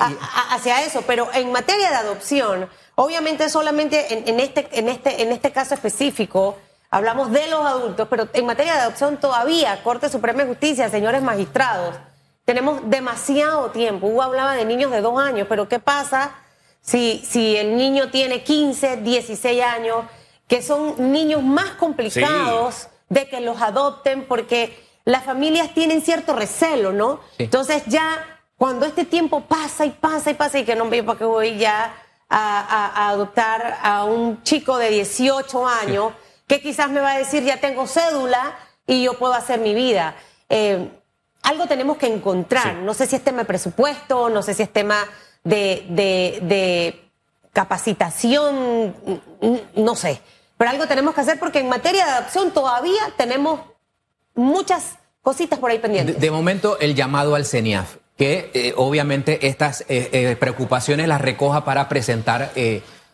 hacia 0.51 0.85
eso. 0.85 1.03
Pero 1.07 1.29
en 1.35 1.53
materia 1.53 1.91
de 1.91 1.97
adopción, 1.97 2.69
obviamente 2.95 3.51
solamente 3.51 4.29
en, 4.29 4.41
este, 4.41 4.69
en, 4.73 4.89
este, 4.89 5.23
en 5.23 5.33
este 5.33 5.53
caso 5.53 5.75
específico 5.75 6.57
hablamos 6.91 7.31
de 7.31 7.47
los 7.49 7.65
adultos, 7.65 8.07
pero 8.09 8.29
en 8.33 8.47
materia 8.47 8.75
de 8.75 8.81
adopción 8.81 9.19
todavía, 9.19 9.83
Corte 9.83 10.09
Suprema 10.09 10.43
de 10.43 10.49
Justicia, 10.49 10.89
señores 10.89 11.23
magistrados, 11.23 11.97
tenemos 12.45 12.81
demasiado 12.89 13.71
tiempo. 13.71 14.07
Hugo 14.07 14.23
hablaba 14.23 14.55
de 14.55 14.65
niños 14.65 14.91
de 14.93 15.01
dos 15.01 15.21
años, 15.21 15.47
pero 15.49 15.69
¿qué 15.69 15.79
pasa 15.79 16.35
si, 16.81 17.23
si 17.29 17.57
el 17.57 17.77
niño 17.77 18.11
tiene 18.11 18.45
15, 18.45 18.99
16 18.99 19.63
años, 19.63 20.05
que 20.47 20.63
son 20.63 21.13
niños 21.13 21.43
más 21.43 21.73
complicados 21.73 22.89
de 23.09 23.29
que 23.29 23.41
los 23.41 23.61
adopten 23.61 24.25
porque 24.27 24.87
las 25.05 25.25
familias 25.25 25.75
tienen 25.75 26.03
cierto 26.03 26.35
recelo, 26.35 26.93
¿no? 26.93 27.21
Entonces 27.39 27.83
ya 27.87 28.41
cuando 28.57 28.87
este 28.87 29.05
tiempo 29.05 29.43
pasa 29.43 29.85
y 29.85 29.91
pasa 29.91 30.31
y 30.31 30.35
pasa 30.35 30.59
y 30.59 30.65
que 30.65 30.77
no 30.77 30.89
veo 30.89 31.05
para 31.05 31.19
qué 31.19 31.25
voy 31.25 31.59
ya 31.59 31.95
a, 32.29 33.09
adoptar 33.11 33.79
a 33.83 34.05
un 34.05 34.43
chico 34.43 34.79
de 34.79 34.91
18 34.91 35.67
años 35.67 36.13
que 36.47 36.61
quizás 36.61 36.91
me 36.91 37.01
va 37.01 37.13
a 37.13 37.19
decir 37.19 37.43
ya 37.43 37.61
tengo 37.61 37.87
cédula 37.87 38.57
y 38.87 39.03
yo 39.03 39.19
puedo 39.19 39.35
hacer 39.35 39.61
mi 39.61 39.75
vida. 39.75 40.17
Eh, 40.49 40.89
algo 41.43 41.67
tenemos 41.67 41.97
que 41.97 42.07
encontrar. 42.07 42.77
No 42.77 42.95
sé 42.95 43.07
si 43.07 43.17
es 43.17 43.23
tema 43.23 43.39
de 43.39 43.45
presupuesto, 43.45 44.29
no 44.29 44.43
sé 44.43 44.55
si 44.55 44.63
es 44.63 44.73
tema 44.73 45.05
de, 45.45 47.03
capacitación, 47.53 48.95
no 49.77 49.95
sé. 49.97 50.21
Pero 50.59 50.71
algo 50.71 50.87
tenemos 50.87 51.15
que 51.15 51.21
hacer 51.23 51.39
porque 51.39 51.61
en 51.61 51.69
materia 51.69 52.05
de 52.05 52.11
adopción 52.13 52.51
todavía 52.51 53.13
tenemos 53.17 53.61
muchas 54.35 54.97
cositas 55.23 55.59
por 55.59 55.71
ahí 55.71 55.79
pendientes. 55.79 56.21
De, 56.21 56.31
momento, 56.31 56.79
el 56.81 56.95
llamado 56.95 57.35
al 57.35 57.47
CENIAF, 57.47 57.97
que 58.17 58.51
eh, 58.53 58.75
obviamente 58.77 59.47
estas 59.47 59.85
eh, 59.89 60.37
preocupaciones 60.39 61.09
las 61.09 61.21
recoja 61.21 61.65
para 61.65 61.89
presentar 61.89 62.53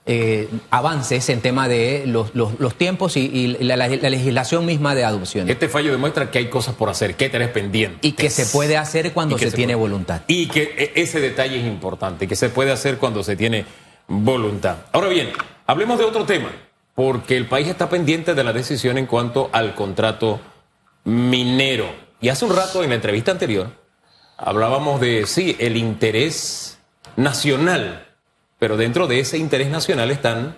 eh, 0.04 0.48
avances 0.70 1.28
en 1.28 1.40
tema 1.40 1.68
de 1.68 2.04
los, 2.06 2.34
los- 2.34 2.58
los 2.58 2.74
tiempos 2.74 3.16
y, 3.16 3.20
y 3.20 3.46
la, 3.64 3.76
la- 3.76 3.88
la 3.88 4.10
legislación 4.10 4.66
misma 4.66 4.94
de 4.96 5.04
adopción. 5.04 5.48
Este 5.48 5.68
fallo 5.68 5.92
demuestra 5.92 6.30
que 6.30 6.38
hay 6.38 6.48
cosas 6.48 6.74
por 6.74 6.88
hacer, 6.88 7.14
que 7.14 7.28
tenés 7.28 7.48
pendientes. 7.50 8.00
Y 8.02 8.12
que 8.12 8.28
se 8.30 8.46
puede 8.46 8.76
hacer 8.76 9.12
cuando 9.12 9.38
se, 9.38 9.50
se 9.50 9.56
tiene 9.56 9.74
puede. 9.74 9.88
voluntad. 9.90 10.22
Y 10.26 10.48
que 10.48 10.62
e- 10.76 11.00
ese 11.00 11.20
detalle 11.20 11.60
es 11.60 11.66
importante, 11.66 12.26
que 12.26 12.34
se 12.36 12.48
puede 12.48 12.72
hacer 12.72 12.98
cuando 12.98 13.22
se 13.22 13.36
tiene 13.36 13.64
voluntad. 14.08 14.78
Ahora 14.92 15.08
bien, 15.08 15.30
hablemos 15.66 15.98
de 15.98 16.04
otro 16.04 16.24
tema, 16.24 16.50
porque 16.96 17.36
el 17.36 17.46
país 17.46 17.68
está 17.68 17.88
pendiente 17.88 18.34
de 18.34 18.42
la 18.44 18.52
decisión 18.52 18.98
en 18.98 19.06
cuanto 19.06 19.50
al 19.52 19.74
contrato 19.76 20.40
minero. 21.04 21.86
Y 22.20 22.28
hace 22.28 22.44
un 22.44 22.54
rato, 22.54 22.82
en 22.82 22.90
la 22.90 22.96
entrevista 22.96 23.30
anterior, 23.30 23.70
hablábamos 24.36 25.00
de, 25.00 25.26
sí, 25.26 25.56
el 25.58 25.76
interés 25.76 26.78
nacional, 27.16 28.08
pero 28.62 28.76
dentro 28.76 29.08
de 29.08 29.18
ese 29.18 29.38
interés 29.38 29.70
nacional 29.70 30.12
están 30.12 30.56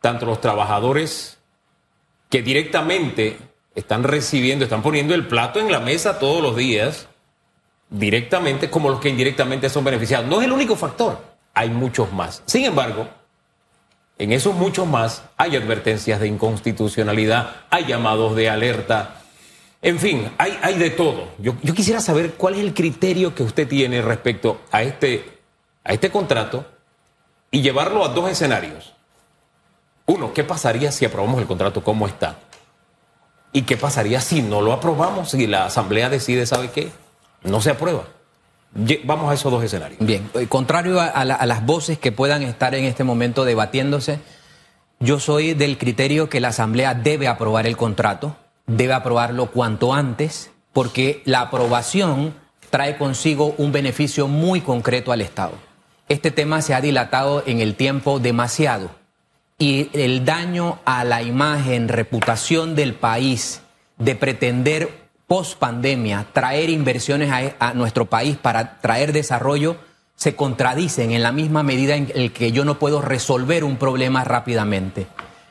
tanto 0.00 0.24
los 0.24 0.40
trabajadores 0.40 1.36
que 2.30 2.40
directamente 2.40 3.36
están 3.74 4.04
recibiendo, 4.04 4.64
están 4.64 4.80
poniendo 4.80 5.14
el 5.14 5.26
plato 5.26 5.60
en 5.60 5.70
la 5.70 5.80
mesa 5.80 6.18
todos 6.18 6.42
los 6.42 6.56
días, 6.56 7.08
directamente 7.90 8.70
como 8.70 8.88
los 8.88 9.00
que 9.00 9.10
indirectamente 9.10 9.68
son 9.68 9.84
beneficiados. 9.84 10.26
No 10.26 10.40
es 10.40 10.46
el 10.46 10.52
único 10.52 10.76
factor, 10.76 11.22
hay 11.52 11.68
muchos 11.68 12.10
más. 12.10 12.42
Sin 12.46 12.64
embargo, 12.64 13.06
en 14.16 14.32
esos 14.32 14.54
muchos 14.54 14.86
más 14.86 15.22
hay 15.36 15.56
advertencias 15.56 16.18
de 16.18 16.28
inconstitucionalidad, 16.28 17.66
hay 17.68 17.84
llamados 17.84 18.34
de 18.34 18.48
alerta, 18.48 19.20
en 19.82 19.98
fin, 19.98 20.30
hay, 20.38 20.58
hay 20.62 20.78
de 20.78 20.88
todo. 20.88 21.28
Yo, 21.36 21.54
quisiera 21.74 22.00
saber 22.00 22.32
cuál 22.32 22.54
es 22.54 22.60
el 22.60 22.72
criterio 22.72 23.34
que 23.34 23.42
usted 23.42 23.68
tiene 23.68 24.00
respecto 24.00 24.62
a 24.70 24.82
este, 24.82 25.22
a 25.84 25.92
este 25.92 26.10
contrato 26.10 26.75
y 27.56 27.62
llevarlo 27.62 28.04
a 28.04 28.08
dos 28.08 28.30
escenarios. 28.30 28.92
Uno, 30.04 30.34
¿qué 30.34 30.44
pasaría 30.44 30.92
si 30.92 31.06
aprobamos 31.06 31.40
el 31.40 31.46
contrato 31.46 31.82
como 31.82 32.06
está? 32.06 32.36
¿Y 33.50 33.62
qué 33.62 33.78
pasaría 33.78 34.20
si 34.20 34.42
no 34.42 34.60
lo 34.60 34.74
aprobamos? 34.74 35.30
Si 35.30 35.46
la 35.46 35.64
Asamblea 35.64 36.10
decide, 36.10 36.44
¿sabe 36.44 36.70
qué? 36.70 36.92
No 37.44 37.62
se 37.62 37.70
aprueba. 37.70 38.02
Vamos 39.04 39.30
a 39.30 39.34
esos 39.34 39.50
dos 39.50 39.64
escenarios. 39.64 39.98
Bien, 40.04 40.28
eh, 40.34 40.48
contrario 40.48 41.00
a, 41.00 41.06
a 41.06 41.46
las 41.46 41.64
voces 41.64 41.98
que 41.98 42.12
puedan 42.12 42.42
estar 42.42 42.74
en 42.74 42.84
este 42.84 43.04
momento 43.04 43.46
debatiéndose, 43.46 44.18
yo 45.00 45.18
soy 45.18 45.54
del 45.54 45.78
criterio 45.78 46.28
que 46.28 46.40
la 46.40 46.48
Asamblea 46.48 46.92
debe 46.92 47.26
aprobar 47.26 47.66
el 47.66 47.78
contrato, 47.78 48.36
debe 48.66 48.92
aprobarlo 48.92 49.50
cuanto 49.50 49.94
antes, 49.94 50.50
porque 50.74 51.22
la 51.24 51.40
aprobación 51.40 52.34
trae 52.68 52.98
consigo 52.98 53.54
un 53.56 53.72
beneficio 53.72 54.28
muy 54.28 54.60
concreto 54.60 55.10
al 55.10 55.22
Estado. 55.22 55.65
Este 56.08 56.30
tema 56.30 56.62
se 56.62 56.72
ha 56.72 56.80
dilatado 56.80 57.42
en 57.46 57.60
el 57.60 57.74
tiempo 57.74 58.20
demasiado 58.20 58.90
y 59.58 59.90
el 59.92 60.24
daño 60.24 60.78
a 60.84 61.02
la 61.02 61.22
imagen, 61.22 61.88
reputación 61.88 62.76
del 62.76 62.94
país 62.94 63.62
de 63.98 64.14
pretender 64.14 65.08
post 65.26 65.58
pandemia 65.58 66.26
traer 66.32 66.70
inversiones 66.70 67.30
a, 67.32 67.70
a 67.70 67.74
nuestro 67.74 68.06
país 68.06 68.36
para 68.36 68.78
traer 68.78 69.12
desarrollo 69.12 69.78
se 70.14 70.36
contradicen 70.36 71.10
en 71.10 71.24
la 71.24 71.32
misma 71.32 71.64
medida 71.64 71.96
en 71.96 72.12
el 72.14 72.32
que 72.32 72.52
yo 72.52 72.64
no 72.64 72.78
puedo 72.78 73.02
resolver 73.02 73.64
un 73.64 73.76
problema 73.76 74.22
rápidamente. 74.22 75.08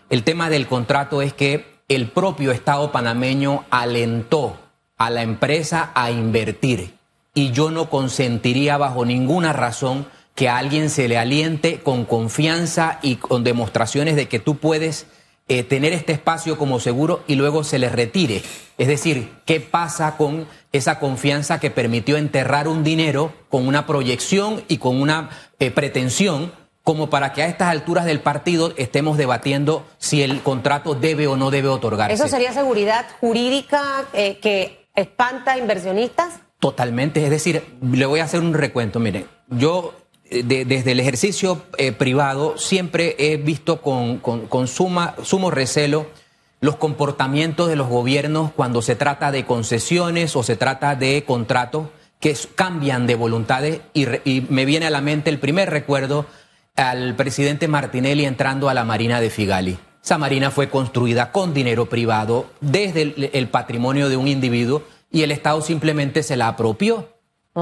El 0.09 0.23
tema 0.23 0.49
del 0.49 0.67
contrato 0.67 1.21
es 1.21 1.33
que 1.33 1.75
el 1.89 2.09
propio 2.09 2.51
Estado 2.51 2.91
panameño 2.93 3.65
alentó 3.69 4.57
a 4.97 5.09
la 5.09 5.21
empresa 5.21 5.91
a 5.93 6.11
invertir 6.11 6.95
y 7.33 7.51
yo 7.51 7.69
no 7.69 7.89
consentiría 7.89 8.77
bajo 8.77 9.05
ninguna 9.05 9.51
razón 9.51 10.07
que 10.35 10.49
a 10.49 10.57
alguien 10.57 10.89
se 10.89 11.07
le 11.07 11.17
aliente 11.17 11.79
con 11.79 12.05
confianza 12.05 12.99
y 13.01 13.15
con 13.15 13.43
demostraciones 13.43 14.15
de 14.15 14.27
que 14.27 14.39
tú 14.39 14.57
puedes 14.57 15.07
eh, 15.47 15.63
tener 15.63 15.93
este 15.93 16.11
espacio 16.11 16.57
como 16.57 16.79
seguro 16.79 17.23
y 17.27 17.35
luego 17.35 17.63
se 17.63 17.79
le 17.79 17.89
retire. 17.89 18.43
Es 18.77 18.87
decir, 18.87 19.31
¿qué 19.45 19.61
pasa 19.61 20.17
con 20.17 20.47
esa 20.71 20.99
confianza 20.99 21.59
que 21.59 21.71
permitió 21.71 22.17
enterrar 22.17 22.67
un 22.67 22.83
dinero 22.83 23.31
con 23.49 23.67
una 23.67 23.87
proyección 23.87 24.63
y 24.67 24.77
con 24.77 25.01
una 25.01 25.29
eh, 25.59 25.71
pretensión 25.71 26.51
como 26.83 27.09
para 27.09 27.31
que 27.31 27.41
a 27.41 27.47
estas 27.47 27.69
alturas 27.69 28.05
del 28.05 28.19
partido 28.19 28.73
estemos 28.75 29.17
debatiendo 29.17 29.85
si 29.97 30.21
el 30.21 30.41
contrato 30.41 30.95
debe 30.95 31.27
o 31.27 31.37
no 31.37 31.49
debe 31.49 31.69
otorgarse? 31.69 32.13
¿Eso 32.13 32.27
sería 32.27 32.51
seguridad 32.51 33.05
jurídica 33.21 34.05
eh, 34.13 34.39
que 34.39 34.87
espanta 34.95 35.53
a 35.53 35.57
inversionistas? 35.57 36.39
Totalmente, 36.59 37.23
es 37.23 37.29
decir, 37.29 37.63
le 37.81 38.05
voy 38.05 38.19
a 38.19 38.25
hacer 38.25 38.39
un 38.39 38.53
recuento. 38.53 38.99
Miren, 38.99 39.27
yo 39.49 39.93
de- 40.29 40.65
desde 40.65 40.91
el 40.91 40.99
ejercicio 40.99 41.61
eh, 41.77 41.91
privado 41.91 42.57
siempre 42.57 43.15
he 43.19 43.37
visto 43.37 43.81
con, 43.81 44.19
suma, 44.67 45.15
sumo 45.23 45.51
recelo 45.51 46.07
los 46.61 46.77
comportamientos 46.77 47.67
de 47.69 47.75
los 47.75 47.87
gobiernos 47.89 48.51
cuando 48.55 48.81
se 48.81 48.95
trata 48.95 49.31
de 49.31 49.45
concesiones 49.45 50.35
o 50.35 50.43
se 50.43 50.55
trata 50.55 50.95
de 50.95 51.23
contratos 51.25 51.87
que 52.19 52.35
cambian 52.55 53.05
de 53.07 53.15
voluntades 53.15 53.81
y 53.93 54.41
me 54.49 54.65
viene 54.65 54.87
a 54.87 54.89
la 54.89 55.01
mente 55.01 55.29
el 55.29 55.37
primer 55.37 55.69
recuerdo 55.69 56.25
al 56.75 57.15
presidente 57.15 57.67
Martinelli 57.67 58.25
entrando 58.25 58.67
a 58.67 58.73
la 58.73 58.83
Marina 58.83 59.21
de 59.21 59.29
Figali. 59.29 59.77
Esa 60.03 60.17
marina 60.17 60.49
fue 60.51 60.69
construida 60.69 61.31
con 61.31 61.53
dinero 61.53 61.87
privado 61.87 62.47
desde 62.61 63.01
el, 63.03 63.29
el 63.33 63.47
patrimonio 63.47 64.09
de 64.09 64.17
un 64.17 64.27
individuo 64.27 64.83
y 65.11 65.21
el 65.23 65.31
Estado 65.31 65.61
simplemente 65.61 66.23
se 66.23 66.35
la 66.35 66.47
apropió. 66.47 67.09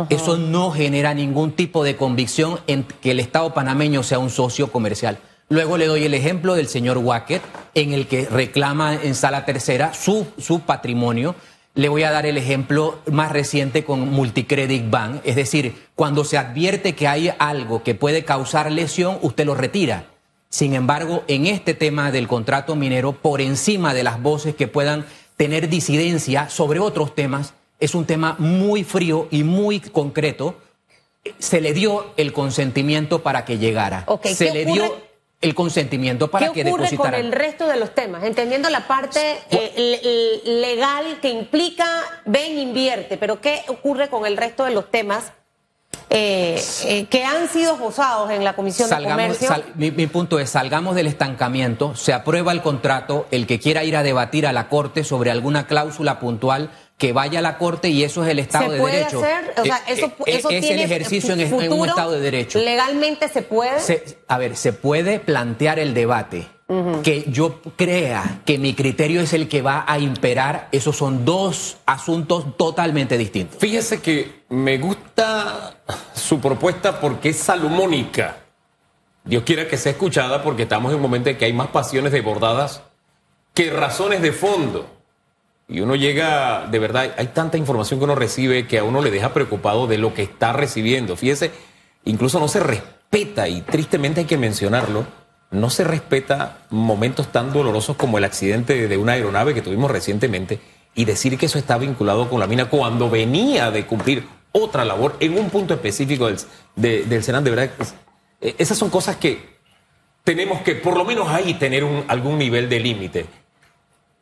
Eso 0.10 0.38
no 0.38 0.72
genera 0.72 1.14
ningún 1.14 1.52
tipo 1.52 1.84
de 1.84 1.96
convicción 1.96 2.60
en 2.66 2.84
que 2.84 3.12
el 3.12 3.20
Estado 3.20 3.54
panameño 3.54 4.02
sea 4.02 4.18
un 4.18 4.32
socio 4.32 4.72
comercial. 4.72 5.20
Luego 5.50 5.78
le 5.78 5.86
doy 5.86 6.04
el 6.06 6.16
ejemplo 6.16 6.56
del 6.56 6.68
señor 6.68 6.98
Wackett, 6.98 7.44
en 7.76 7.94
el 7.94 8.08
que 8.08 8.26
reclama 8.26 8.96
en 8.96 9.14
sala 9.14 9.46
tercera 9.46 9.94
su, 9.94 10.26
su 10.40 10.62
patrimonio. 10.62 11.36
Le 11.76 11.90
voy 11.90 12.04
a 12.04 12.12
dar 12.12 12.26
el 12.26 12.38
ejemplo 12.38 13.00
más 13.12 13.32
reciente 13.32 13.84
con 13.84 14.10
Multicredit 14.10 14.90
Bank, 14.90 15.22
es 15.24 15.36
decir, 15.36 15.76
cuando 15.96 16.24
se 16.24 16.38
advierte 16.38 16.94
que 16.94 17.08
hay 17.08 17.32
algo 17.38 17.84
que 17.84 17.94
puede 17.94 18.26
causar 18.26 18.72
lesión, 18.72 19.20
usted 19.22 19.46
lo 19.46 19.54
retira. 19.54 20.06
Sin 20.50 20.74
embargo, 20.74 21.24
en 21.28 21.46
este 21.48 21.74
tema 21.74 22.12
del 22.12 22.28
contrato 22.28 22.76
minero, 22.76 23.12
por 23.14 23.42
encima 23.42 23.94
de 23.94 24.04
las 24.04 24.22
voces 24.22 24.56
que 24.56 24.68
puedan 24.68 25.06
tener 25.38 25.68
disidencia 25.68 26.50
sobre 26.50 26.80
otros 26.80 27.16
temas, 27.16 27.54
es 27.80 27.96
un 27.96 28.06
tema 28.06 28.36
muy 28.40 28.84
frío 28.84 29.28
y 29.32 29.44
muy 29.44 29.80
concreto. 29.80 30.56
Se 31.40 31.62
le 31.62 31.74
dio 31.74 32.14
el 32.18 32.34
consentimiento 32.34 33.24
para 33.24 33.46
que 33.46 33.58
llegara. 33.58 34.04
Ok, 34.08 34.28
Se 34.28 34.48
¿qué 34.48 34.54
le 34.54 34.64
ocurre- 34.66 34.74
dio 34.74 34.98
el 35.42 35.56
consentimiento 35.56 36.30
para 36.32 36.52
¿Qué 36.52 36.64
que 36.64 36.70
ocurre 36.70 36.96
con 36.96 37.14
el 37.14 37.32
resto 37.34 37.68
de 37.68 37.78
los 37.78 37.94
temas? 37.94 38.24
Entendiendo 38.24 38.70
la 38.70 38.88
parte 38.88 39.20
eh, 39.52 39.74
le- 40.46 40.60
legal 40.62 41.20
que 41.22 41.30
implica 41.30 41.86
ven, 42.26 42.58
invierte, 42.58 43.18
pero 43.18 43.42
¿qué 43.42 43.62
ocurre 43.68 44.10
con 44.10 44.26
el 44.26 44.38
resto 44.38 44.64
de 44.64 44.72
los 44.72 44.90
temas 44.90 45.34
eh, 46.10 46.62
eh, 46.86 47.06
que 47.08 47.24
han 47.26 47.48
sido 47.50 47.78
gozados 47.78 48.32
en 48.32 48.44
la 48.44 48.54
Comisión 48.56 48.90
de 48.90 49.04
Comercio? 49.04 49.48
sal- 49.48 49.66
mi, 49.76 49.92
mi 49.92 50.08
punto 50.08 50.40
es, 50.40 50.50
salgamos 50.50 50.96
del 50.96 51.08
estancamiento, 51.08 51.96
se 51.96 52.14
aprueba 52.14 52.52
el 52.52 52.62
contrato, 52.62 53.28
el 53.32 53.46
que 53.48 53.60
quiera 53.60 53.84
ir 53.84 53.96
a 53.98 54.04
debatir 54.04 54.48
a 54.48 54.54
la 54.54 54.70
Corte 54.70 55.04
sobre 55.04 55.32
alguna 55.32 55.68
cláusula 55.68 56.20
puntual, 56.20 56.70
que 56.98 57.12
vaya 57.12 57.40
a 57.40 57.42
la 57.42 57.58
Corte 57.58 57.90
y 57.90 58.04
eso 58.04 58.24
es 58.24 58.30
el 58.30 58.40
Estado 58.40 58.68
¿Se 58.68 58.74
de 58.74 58.80
puede 58.80 58.98
Derecho. 58.98 59.20
hacer? 59.24 59.54
O 59.58 59.64
sea, 59.66 59.78
Eh, 59.88 59.94
eso, 59.94 60.06
eh, 60.08 60.38
eso 60.38 60.50
es 60.50 60.70
el 60.70 60.80
ejercicio 60.80 61.34
en, 61.34 61.42
en 61.42 61.74
un? 61.74 61.90
Estado 61.90 62.12
de 62.12 62.20
Derecho. 62.22 62.60
¿Legalmente 62.60 63.28
se 63.28 63.42
puede? 63.42 63.80
Se- 63.80 64.18
a 64.28 64.38
ver, 64.38 64.56
se 64.56 64.72
puede 64.74 65.20
plantear 65.20 65.80
el 65.80 65.94
debate. 65.94 66.48
Que 67.04 67.26
yo 67.28 67.60
crea 67.76 68.42
que 68.46 68.58
mi 68.58 68.74
criterio 68.74 69.22
es 69.22 69.34
el 69.34 69.48
que 69.48 69.62
va 69.62 69.86
a 69.88 70.00
imperar, 70.00 70.70
esos 70.72 70.98
son 70.98 71.24
dos 71.24 71.78
asuntos 71.86 72.58
totalmente 72.58 73.16
distintos. 73.16 73.60
Fíjese 73.60 74.02
que 74.02 74.44
me 74.50 74.80
gusta 74.80 75.76
su 76.16 76.40
propuesta 76.40 77.00
porque 77.00 77.30
es 77.30 77.38
salomónica. 77.38 78.38
Dios 79.24 79.44
quiera 79.44 79.68
que 79.68 79.78
sea 79.78 79.92
escuchada 79.92 80.42
porque 80.42 80.64
estamos 80.64 80.90
en 80.92 80.96
un 80.96 81.02
momento 81.04 81.30
en 81.30 81.38
que 81.38 81.46
hay 81.46 81.54
más 81.54 81.68
pasiones 81.68 82.12
desbordadas 82.12 82.82
que 83.54 83.70
razones 83.70 84.24
de 84.24 84.32
fondo. 84.32 84.90
Y 85.68 85.80
uno 85.80 85.96
llega, 85.96 86.68
de 86.70 86.80
verdad, 86.80 87.14
hay 87.18 87.28
tanta 87.28 87.58
información 87.58 88.00
que 88.00 88.04
uno 88.04 88.16
recibe 88.16 88.68
que 88.68 88.80
a 88.80 88.84
uno 88.84 89.02
le 89.02 89.12
deja 89.12 89.34
preocupado 89.34 89.88
de 89.88 89.98
lo 89.98 90.14
que 90.14 90.24
está 90.24 90.54
recibiendo. 90.54 91.16
Fíjese, 91.16 91.52
incluso 92.06 92.40
no 92.40 92.48
se 92.48 92.60
respeta, 92.60 93.48
y 93.48 93.62
tristemente 93.62 94.22
hay 94.22 94.26
que 94.26 94.38
mencionarlo, 94.38 95.06
no 95.52 95.70
se 95.70 95.84
respeta 95.84 96.60
momentos 96.70 97.32
tan 97.32 97.54
dolorosos 97.54 97.96
como 97.96 98.18
el 98.18 98.24
accidente 98.24 98.88
de 98.88 98.98
una 98.98 99.14
aeronave 99.14 99.54
que 99.54 99.62
tuvimos 99.62 99.90
recientemente 99.92 100.60
y 100.96 101.06
decir 101.06 101.38
que 101.38 101.46
eso 101.46 101.58
está 101.60 101.78
vinculado 101.78 102.30
con 102.30 102.40
la 102.40 102.48
mina 102.48 102.66
cuando 102.70 103.10
venía 103.10 103.72
de 103.72 103.86
cumplir 103.86 104.28
otra 104.52 104.84
labor 104.84 105.16
en 105.20 105.38
un 105.38 105.50
punto 105.50 105.74
específico 105.74 106.28
del, 106.28 106.38
de- 106.76 107.04
del 107.06 107.24
Senado. 107.24 107.46
De 107.46 107.50
verdad, 107.52 107.72
eh, 108.42 108.56
esas 108.58 108.78
son 108.78 108.90
cosas 108.90 109.16
que 109.16 109.58
tenemos 110.24 110.62
que, 110.62 110.76
por 110.76 110.98
lo 110.98 111.06
menos 111.06 111.28
ahí, 111.30 111.54
tener 111.56 111.86
algún 112.08 112.38
nivel 112.38 112.68
de 112.70 112.80
límite. 112.80 113.26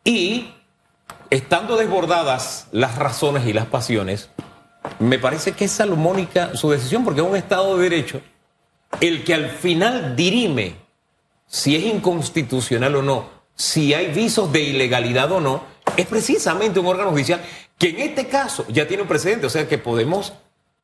Y 0.03 0.53
estando 1.31 1.77
desbordadas 1.77 2.67
las 2.71 2.97
razones 2.97 3.47
y 3.47 3.53
las 3.53 3.65
pasiones, 3.65 4.29
me 4.99 5.17
parece 5.17 5.53
que 5.53 5.65
es 5.65 5.71
salomónica 5.71 6.55
su 6.55 6.69
decisión, 6.69 7.03
porque 7.03 7.21
es 7.21 7.27
un 7.27 7.35
Estado 7.35 7.75
de 7.77 7.89
Derecho 7.89 8.21
el 8.99 9.23
que 9.23 9.33
al 9.33 9.49
final 9.49 10.15
dirime 10.17 10.75
si 11.47 11.75
es 11.75 11.85
inconstitucional 11.85 12.95
o 12.97 13.01
no, 13.01 13.29
si 13.55 13.93
hay 13.93 14.07
visos 14.07 14.51
de 14.51 14.61
ilegalidad 14.61 15.31
o 15.31 15.39
no, 15.39 15.63
es 15.95 16.05
precisamente 16.05 16.79
un 16.79 16.87
órgano 16.87 17.11
judicial 17.11 17.41
que 17.77 17.89
en 17.89 17.99
este 17.99 18.27
caso 18.27 18.65
ya 18.67 18.87
tiene 18.87 19.03
un 19.03 19.09
precedente, 19.09 19.47
o 19.47 19.49
sea 19.49 19.67
que 19.67 19.77
podemos 19.77 20.33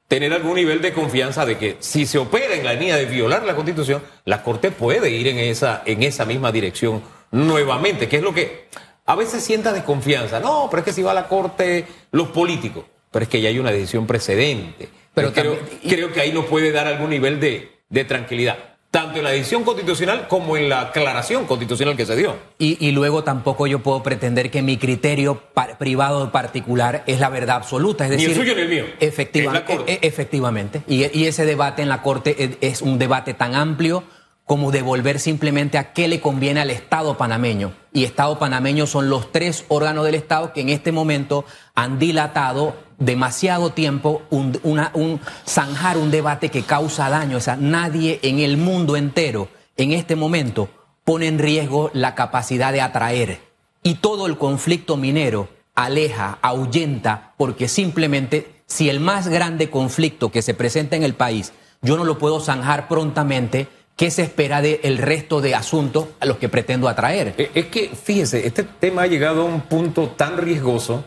tener 0.08 0.32
algún 0.32 0.56
nivel 0.56 0.82
de 0.82 0.94
confianza 0.94 1.46
de 1.46 1.58
que 1.58 1.76
si 1.80 2.06
se 2.06 2.18
opera 2.18 2.56
en 2.56 2.64
la 2.64 2.74
línea 2.74 2.96
de 2.96 3.06
violar 3.06 3.44
la 3.44 3.56
Constitución, 3.56 4.02
la 4.24 4.42
Corte 4.44 4.72
puede 4.72 5.10
ir 5.10 5.28
en 5.28 5.38
esa, 5.40 5.84
en 5.86 6.04
esa 6.04 6.24
misma 6.26 6.54
dirección 6.54 7.04
nuevamente, 7.32 8.08
que 8.08 8.18
es 8.18 8.24
lo 8.24 8.34
que 8.34 8.68
a 9.08 9.16
veces 9.16 9.44
sienta 9.44 9.74
desconfianza. 9.74 10.40
No, 10.40 10.68
pero 10.70 10.82
es 10.82 10.86
que 10.86 10.94
si 10.94 11.02
va 11.02 11.12
a 11.12 11.16
la 11.16 11.28
Corte 11.28 11.88
los 12.12 12.28
políticos, 12.28 12.86
pero 13.10 13.24
es 13.24 13.30
que 13.30 13.42
ya 13.42 13.50
hay 13.50 13.58
una 13.58 13.72
decisión 13.72 14.06
precedente. 14.06 14.90
Pero 15.14 15.34
creo, 15.34 15.58
creo 15.82 16.14
que 16.14 16.22
ahí 16.22 16.32
nos 16.32 16.46
puede 16.46 16.72
dar 16.72 16.86
algún 16.86 17.10
nivel 17.10 17.40
de, 17.40 17.72
de 17.90 18.06
tranquilidad 18.06 18.58
tanto 18.92 19.18
en 19.18 19.26
la 19.26 19.32
decisión 19.32 19.64
constitucional 19.64 20.28
como 20.28 20.58
en 20.58 20.70
la 20.70 20.82
aclaración 20.82 21.46
constitucional 21.46 21.96
que 21.96 22.06
se 22.06 22.16
dio. 22.16 22.36
Y, 22.58 22.92
luego 22.92 23.24
tampoco 23.24 23.68
yo 23.68 23.80
puedo 23.80 24.02
pretender 24.02 24.50
que 24.50 24.62
mi 24.62 24.78
criterio 24.78 25.44
privado 25.78 26.32
particular 26.32 27.04
es 27.06 27.20
la 27.20 27.30
verdad 27.30 27.58
absoluta. 27.58 28.06
Es 28.06 28.12
decir, 28.12 28.30
ni 28.30 28.34
el 28.34 28.40
suyo 28.40 28.56
ni 28.56 28.62
el 28.62 28.70
mío. 28.70 28.86
Efectivamente. 29.00 29.78
E, 29.86 30.00
efectivamente. 30.02 30.82
Y, 30.88 31.06
y, 31.16 31.28
ese 31.28 31.46
debate 31.46 31.82
en 31.82 31.90
la 31.90 32.02
Corte 32.02 32.58
es 32.62 32.82
un 32.82 32.98
debate 32.98 33.34
tan 33.34 33.56
amplio 33.56 34.04
como 34.48 34.72
devolver 34.72 35.20
simplemente 35.20 35.78
a 35.78 35.92
qué 35.92 36.08
le 36.08 36.22
conviene 36.22 36.62
al 36.62 36.70
Estado 36.70 37.18
panameño. 37.18 37.74
Y 37.92 38.06
Estado 38.06 38.40
panameño 38.40 38.88
son 38.88 39.10
los 39.10 39.32
tres 39.34 39.66
órganos 39.68 40.06
del 40.06 40.16
Estado 40.16 40.54
que 40.54 40.62
en 40.62 40.70
este 40.70 40.94
momento 40.94 41.44
han 41.76 42.00
dilatado 42.00 42.74
demasiado 42.98 43.72
tiempo 43.72 44.22
un, 44.30 44.58
un 44.64 45.20
zanjar 45.46 45.98
un 45.98 46.12
debate 46.12 46.50
que 46.50 46.64
causa 46.64 47.10
daño. 47.10 47.38
O 47.38 47.42
sea, 47.42 47.58
nadie 47.58 48.22
en 48.24 48.40
el 48.40 48.56
mundo 48.56 48.96
entero 48.96 49.50
en 49.76 49.92
este 49.92 50.16
momento 50.16 50.70
pone 51.04 51.28
en 51.28 51.40
riesgo 51.40 51.92
la 51.94 52.16
capacidad 52.16 52.72
de 52.72 52.80
atraer. 52.80 53.42
Y 53.84 53.96
todo 53.96 54.28
el 54.28 54.38
conflicto 54.38 54.96
minero 54.96 55.50
aleja, 55.76 56.40
ahuyenta, 56.42 57.34
porque 57.36 57.68
simplemente 57.68 58.64
si 58.66 58.90
el 58.90 59.02
más 59.02 59.28
grande 59.28 59.70
conflicto 59.70 60.32
que 60.32 60.42
se 60.42 60.54
presenta 60.54 60.96
en 60.96 61.04
el 61.04 61.16
país 61.16 61.52
yo 61.82 61.98
no 61.98 62.04
lo 62.04 62.18
puedo 62.18 62.40
zanjar 62.40 62.88
prontamente, 62.88 63.68
¿Qué 63.98 64.12
se 64.12 64.22
espera 64.22 64.62
del 64.62 65.00
resto 65.00 65.42
de 65.42 65.56
asuntos 65.56 66.10
a 66.20 66.28
los 66.28 66.38
que 66.38 66.50
pretendo 66.50 66.88
atraer? 66.88 67.34
Eh, 67.36 67.50
es 67.56 67.66
que, 67.66 67.90
fíjese, 67.90 68.46
este 68.46 68.62
tema 68.62 69.02
ha 69.02 69.08
llegado 69.08 69.42
a 69.42 69.46
un 69.46 69.62
punto 69.62 70.10
tan 70.10 70.38
riesgoso 70.38 71.04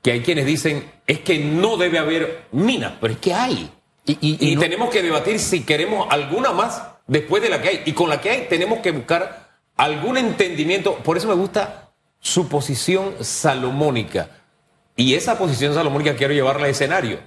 que 0.00 0.12
hay 0.12 0.22
quienes 0.22 0.46
dicen, 0.46 0.90
es 1.06 1.20
que 1.20 1.38
no 1.38 1.76
debe 1.76 1.98
haber 1.98 2.46
minas, 2.52 2.94
pero 3.02 3.12
es 3.12 3.20
que 3.20 3.34
hay. 3.34 3.70
Y, 4.06 4.56
tenemos 4.56 4.88
que 4.88 5.02
debatir 5.02 5.38
si 5.38 5.64
queremos 5.64 6.06
alguna 6.10 6.52
más 6.52 6.82
después 7.06 7.42
de 7.42 7.50
la 7.50 7.60
que 7.60 7.68
hay. 7.68 7.82
Y 7.84 7.92
con 7.92 8.08
la 8.08 8.18
que 8.18 8.30
hay 8.30 8.46
tenemos 8.48 8.78
que 8.78 8.92
buscar 8.92 9.50
algún 9.76 10.16
entendimiento. 10.16 10.94
Por 10.98 11.18
eso 11.18 11.28
me 11.28 11.34
gusta 11.34 11.90
su 12.18 12.48
posición 12.48 13.14
salomónica. 13.20 14.30
Y 14.96 15.14
esa 15.14 15.36
posición 15.36 15.74
salomónica 15.74 16.16
quiero 16.16 16.32
llevarla 16.32 16.64
al 16.64 16.70
escenario. 16.70 17.18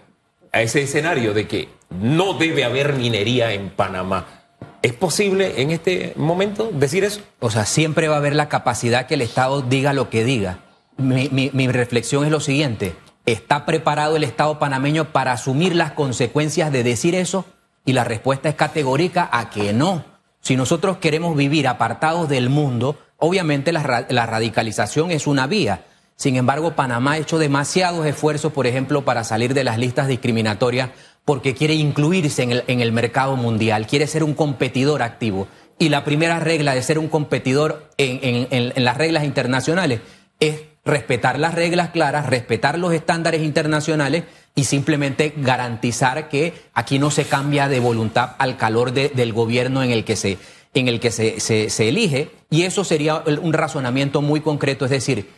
A 0.51 0.63
ese 0.63 0.81
escenario 0.81 1.35
de 1.35 1.47
que 1.47 1.69
no 1.91 2.33
debe 2.33 2.63
haber 2.63 2.93
minería 2.93 3.53
en 3.53 3.69
Panamá 3.69 4.38
¿Es 4.81 4.93
posible 4.93 5.61
en 5.61 5.71
este 5.71 6.13
momento 6.15 6.69
decir 6.73 7.03
eso? 7.03 7.21
O 7.39 7.49
sea, 7.49 7.65
siempre 7.65 8.07
va 8.07 8.15
a 8.15 8.19
haber 8.19 8.35
la 8.35 8.47
capacidad 8.47 9.07
que 9.07 9.15
el 9.15 9.21
Estado 9.21 9.61
diga 9.61 9.91
lo 9.91 10.09
que 10.09 10.23
diga. 10.23 10.59
Mi, 10.97 11.67
reflexión 11.67 12.23
es 12.23 12.31
lo 12.31 12.39
siguiente. 12.39 12.95
¿Está 13.25 13.65
preparado 13.65 14.15
el 14.15 14.23
Estado 14.23 14.57
panameño 14.57 15.11
para 15.11 15.33
asumir 15.33 15.75
las 15.75 15.91
consecuencias 15.91 16.71
de 16.71 16.83
decir 16.83 17.13
eso? 17.13 17.45
Y 17.85 17.93
la 17.93 18.05
respuesta 18.05 18.47
es 18.47 18.55
categórica 18.55 19.29
a 19.31 19.49
que 19.49 19.73
no. 19.73 20.05
Si 20.41 20.55
nosotros 20.55 20.97
queremos 20.97 21.35
vivir 21.35 21.67
apartados 21.67 22.29
del 22.29 22.49
mundo, 22.49 22.97
obviamente 23.17 23.73
la, 23.73 24.05
la 24.09 24.25
radicalización 24.25 25.11
es 25.11 25.27
una 25.27 25.45
vía. 25.47 25.85
Sin 26.15 26.37
embargo, 26.37 26.75
Panamá 26.75 27.13
ha 27.13 27.17
hecho 27.17 27.37
demasiados 27.37 28.05
esfuerzos, 28.05 28.53
por 28.53 28.67
ejemplo, 28.67 29.03
para 29.03 29.23
salir 29.23 29.53
de 29.53 29.63
las 29.63 29.77
listas 29.77 30.07
discriminatorias 30.07 30.89
porque 31.29 31.53
quiere 31.53 31.75
incluirse 31.75 32.41
en 32.41 32.81
el, 32.81 32.91
mercado 32.91 33.35
mundial, 33.35 33.85
quiere 33.85 34.07
ser 34.07 34.23
un 34.23 34.33
competidor 34.33 35.03
activo. 35.03 35.47
Y 35.77 35.89
la 35.89 36.03
primera 36.03 36.39
regla 36.39 36.73
de 36.73 36.81
ser 36.81 36.97
un 36.97 37.07
competidor 37.07 37.87
en, 37.99 38.83
las 38.83 38.97
reglas 38.97 39.25
internacionales 39.25 39.99
es 40.39 40.61
respetar 40.83 41.37
las 41.37 41.53
reglas 41.53 41.91
claras, 41.91 42.25
respetar 42.25 42.79
los 42.79 42.93
estándares 42.93 43.43
internacionales 43.43 44.23
y 44.55 44.63
simplemente 44.63 45.31
garantizar 45.37 46.29
que 46.29 46.63
aquí 46.73 46.97
no 46.97 47.11
se 47.11 47.25
cambia 47.25 47.67
de 47.67 47.79
voluntad 47.79 48.31
al 48.39 48.57
calor 48.57 48.91
del 48.91 49.31
gobierno 49.31 49.83
en 49.83 49.91
el 49.91 50.05
que, 50.05 50.15
se, 50.15 50.39
en 50.73 50.87
el 50.87 50.99
que 50.99 51.11
se 51.11 51.87
elige. 51.87 52.31
Y 52.49 52.63
eso 52.63 52.83
sería 52.83 53.17
un 53.39 53.53
razonamiento 53.53 54.23
muy 54.23 54.41
concreto, 54.41 54.85
es 54.85 54.89
decir, 54.89 55.29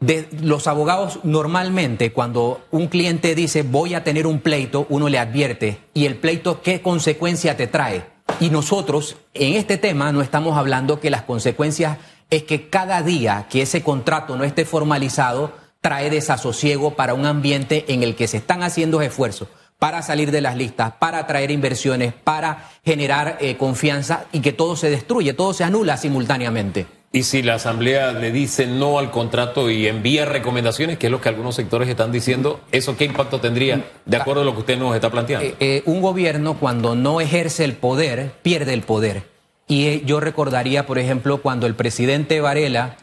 de 0.00 0.28
los 0.42 0.66
abogados 0.66 1.20
normalmente 1.22 2.12
cuando 2.12 2.60
un 2.70 2.88
cliente 2.88 3.34
dice 3.34 3.62
voy 3.62 3.94
a 3.94 4.04
tener 4.04 4.26
un 4.26 4.40
pleito, 4.40 4.86
uno 4.90 5.08
le 5.08 5.18
advierte 5.18 5.80
y 5.94 6.06
el 6.06 6.16
pleito 6.16 6.60
qué 6.62 6.82
consecuencia 6.82 7.56
te 7.56 7.66
trae. 7.66 8.04
Y 8.40 8.50
nosotros 8.50 9.16
en 9.34 9.54
este 9.54 9.78
tema 9.78 10.12
no 10.12 10.20
estamos 10.20 10.58
hablando 10.58 11.00
que 11.00 11.10
las 11.10 11.22
consecuencias 11.22 11.98
es 12.28 12.42
que 12.42 12.68
cada 12.68 13.02
día 13.02 13.46
que 13.48 13.62
ese 13.62 13.82
contrato 13.82 14.36
no 14.36 14.44
esté 14.44 14.64
formalizado 14.64 15.52
trae 15.80 16.10
desasosiego 16.10 16.94
para 16.94 17.14
un 17.14 17.24
ambiente 17.24 17.84
en 17.88 18.02
el 18.02 18.16
que 18.16 18.28
se 18.28 18.38
están 18.38 18.62
haciendo 18.62 19.00
esfuerzos 19.00 19.48
para 19.78 20.02
salir 20.02 20.30
de 20.30 20.40
las 20.40 20.56
listas, 20.56 20.94
para 20.98 21.18
atraer 21.18 21.50
inversiones, 21.50 22.14
para 22.14 22.70
generar 22.84 23.36
eh, 23.40 23.56
confianza 23.56 24.24
y 24.32 24.40
que 24.40 24.52
todo 24.52 24.74
se 24.74 24.90
destruye, 24.90 25.34
todo 25.34 25.52
se 25.52 25.64
anula 25.64 25.96
simultáneamente. 25.96 26.86
Y 27.16 27.22
si 27.22 27.40
la 27.40 27.54
Asamblea 27.54 28.12
le 28.12 28.30
dice 28.30 28.66
no 28.66 28.98
al 28.98 29.10
contrato 29.10 29.70
y 29.70 29.86
envía 29.86 30.26
recomendaciones, 30.26 30.98
que 30.98 31.06
es 31.06 31.10
lo 31.10 31.18
que 31.18 31.30
algunos 31.30 31.54
sectores 31.54 31.88
están 31.88 32.12
diciendo, 32.12 32.60
¿eso 32.72 32.94
qué 32.98 33.06
impacto 33.06 33.40
tendría 33.40 33.86
de 34.04 34.16
acuerdo 34.18 34.42
a 34.42 34.44
lo 34.44 34.52
que 34.52 34.60
usted 34.60 34.78
nos 34.78 34.94
está 34.94 35.08
planteando? 35.08 35.46
Eh, 35.46 35.54
eh, 35.58 35.82
un 35.86 36.02
gobierno 36.02 36.58
cuando 36.58 36.94
no 36.94 37.22
ejerce 37.22 37.64
el 37.64 37.72
poder, 37.72 38.32
pierde 38.42 38.74
el 38.74 38.82
poder. 38.82 39.30
Y 39.66 39.86
eh, 39.86 40.02
yo 40.04 40.20
recordaría, 40.20 40.84
por 40.84 40.98
ejemplo, 40.98 41.40
cuando 41.40 41.66
el 41.66 41.74
presidente 41.74 42.42
Varela 42.42 42.98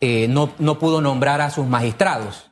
no, 0.00 0.54
no, 0.58 0.78
pudo 0.78 1.02
nombrar 1.02 1.42
a 1.42 1.50
sus 1.50 1.66
magistrados. 1.66 2.46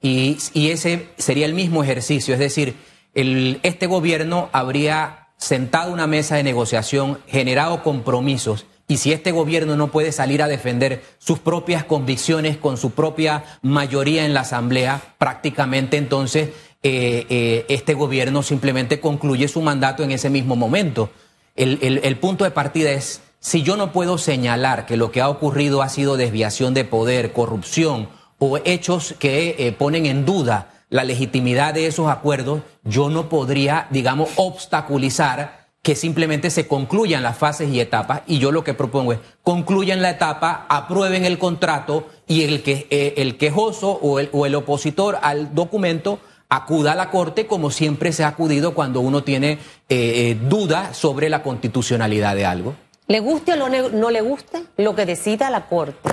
Y, 0.00 0.38
y, 0.54 0.70
ese 0.70 1.08
sería 1.18 1.44
el 1.44 1.52
mismo 1.52 1.84
ejercicio, 1.84 2.32
es 2.32 2.40
decir, 2.40 2.76
este 3.12 3.86
gobierno 3.86 4.48
habría 4.52 5.28
sentado 5.36 5.92
una 5.92 6.06
mesa 6.06 6.36
de 6.36 6.42
negociación, 6.42 7.18
generado 7.26 7.82
compromisos 7.82 8.64
y 8.88 8.98
si 8.98 9.12
este 9.12 9.32
gobierno 9.32 9.76
no 9.76 9.88
puede 9.88 10.12
salir 10.12 10.42
a 10.42 10.48
defender 10.48 11.02
sus 11.18 11.38
propias 11.38 11.84
convicciones 11.84 12.56
con 12.56 12.76
su 12.76 12.90
propia 12.90 13.44
mayoría 13.62 14.24
en 14.24 14.34
la 14.34 14.40
Asamblea, 14.40 15.00
prácticamente 15.18 15.96
entonces 15.96 16.50
eh, 16.82 17.26
eh, 17.30 17.64
este 17.68 17.94
gobierno 17.94 18.42
simplemente 18.42 18.98
concluye 18.98 19.46
su 19.46 19.62
mandato 19.62 20.02
en 20.02 20.10
ese 20.10 20.30
mismo 20.30 20.56
momento. 20.56 21.10
El, 21.54 22.16
punto 22.18 22.44
de 22.44 22.50
partida 22.50 22.90
es, 22.90 23.20
si 23.38 23.62
yo 23.62 23.76
no 23.76 23.92
puedo 23.92 24.18
señalar 24.18 24.86
que 24.86 24.96
lo 24.96 25.12
que 25.12 25.20
ha 25.20 25.28
ocurrido 25.28 25.82
ha 25.82 25.88
sido 25.88 26.16
desviación 26.16 26.74
de 26.74 26.84
poder, 26.84 27.32
corrupción 27.32 28.08
o 28.38 28.58
hechos 28.64 29.14
que 29.18 29.54
eh, 29.58 29.72
ponen 29.72 30.06
en 30.06 30.24
duda 30.24 30.70
la 30.88 31.04
legitimidad 31.04 31.72
de 31.74 31.86
esos 31.86 32.10
acuerdos, 32.10 32.62
yo 32.84 33.10
no 33.10 33.28
podría, 33.28 33.86
digamos, 33.90 34.30
obstaculizar 34.36 35.61
que 35.82 35.96
simplemente 35.96 36.50
se 36.50 36.68
concluyan 36.68 37.24
las 37.24 37.36
fases 37.36 37.68
y 37.68 37.80
etapas 37.80 38.22
y 38.26 38.38
yo 38.38 38.52
lo 38.52 38.62
que 38.62 38.72
propongo 38.72 39.12
es 39.12 39.18
concluyan 39.42 40.00
la 40.00 40.10
etapa, 40.10 40.64
aprueben 40.68 41.24
el 41.24 41.38
contrato 41.38 42.06
y 42.28 42.44
el, 42.44 42.62
que, 42.62 42.86
eh, 42.90 43.14
el 43.16 43.36
quejoso 43.36 43.90
o 43.90 44.20
el, 44.20 44.30
o 44.32 44.46
el 44.46 44.54
opositor 44.54 45.18
al 45.22 45.54
documento 45.54 46.20
acuda 46.48 46.92
a 46.92 46.94
la 46.94 47.10
Corte 47.10 47.48
como 47.48 47.72
siempre 47.72 48.12
se 48.12 48.22
ha 48.22 48.28
acudido 48.28 48.74
cuando 48.74 49.00
uno 49.00 49.24
tiene 49.24 49.52
eh, 49.52 49.58
eh, 49.88 50.38
duda 50.40 50.94
sobre 50.94 51.28
la 51.28 51.42
constitucionalidad 51.42 52.36
de 52.36 52.46
algo. 52.46 52.76
Le 53.08 53.18
guste 53.18 53.54
o 53.54 53.56
no, 53.56 54.10
le 54.10 54.20
guste 54.20 54.62
lo 54.76 54.94
que 54.94 55.04
decida 55.04 55.50
la 55.50 55.66
Corte. 55.66 56.10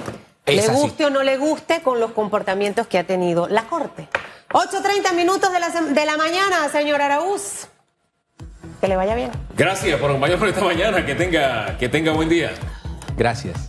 le 0.48 0.68
guste 0.70 1.06
o 1.06 1.10
no 1.12 1.22
le 1.22 1.38
guste 1.38 1.84
con 1.84 2.00
los 2.00 2.12
comportamientos 2.12 2.88
que 2.88 2.98
ha 2.98 3.04
tenido 3.04 3.48
la 3.48 3.66
Corte. 3.66 4.10
8.30 4.50 5.14
minutos 5.14 5.52
de 5.52 5.60
la, 5.60 5.70
de 5.70 6.06
la 6.06 6.18
mañana, 6.18 6.68
señor 6.70 7.04
Araúz. 7.04 7.68
Que 8.80 8.88
le 8.88 8.96
vaya 8.96 9.16
bien. 9.16 9.32
Gracias 9.58 10.00
por 10.00 10.10
acompañarnos 10.10 10.50
esta 10.50 10.64
mañana. 10.64 11.06
Que 11.06 11.16
tenga, 11.16 11.78
que 11.78 11.90
tenga 11.90 12.12
buen 12.14 12.30
día. 12.30 12.52
Gracias. 13.18 13.68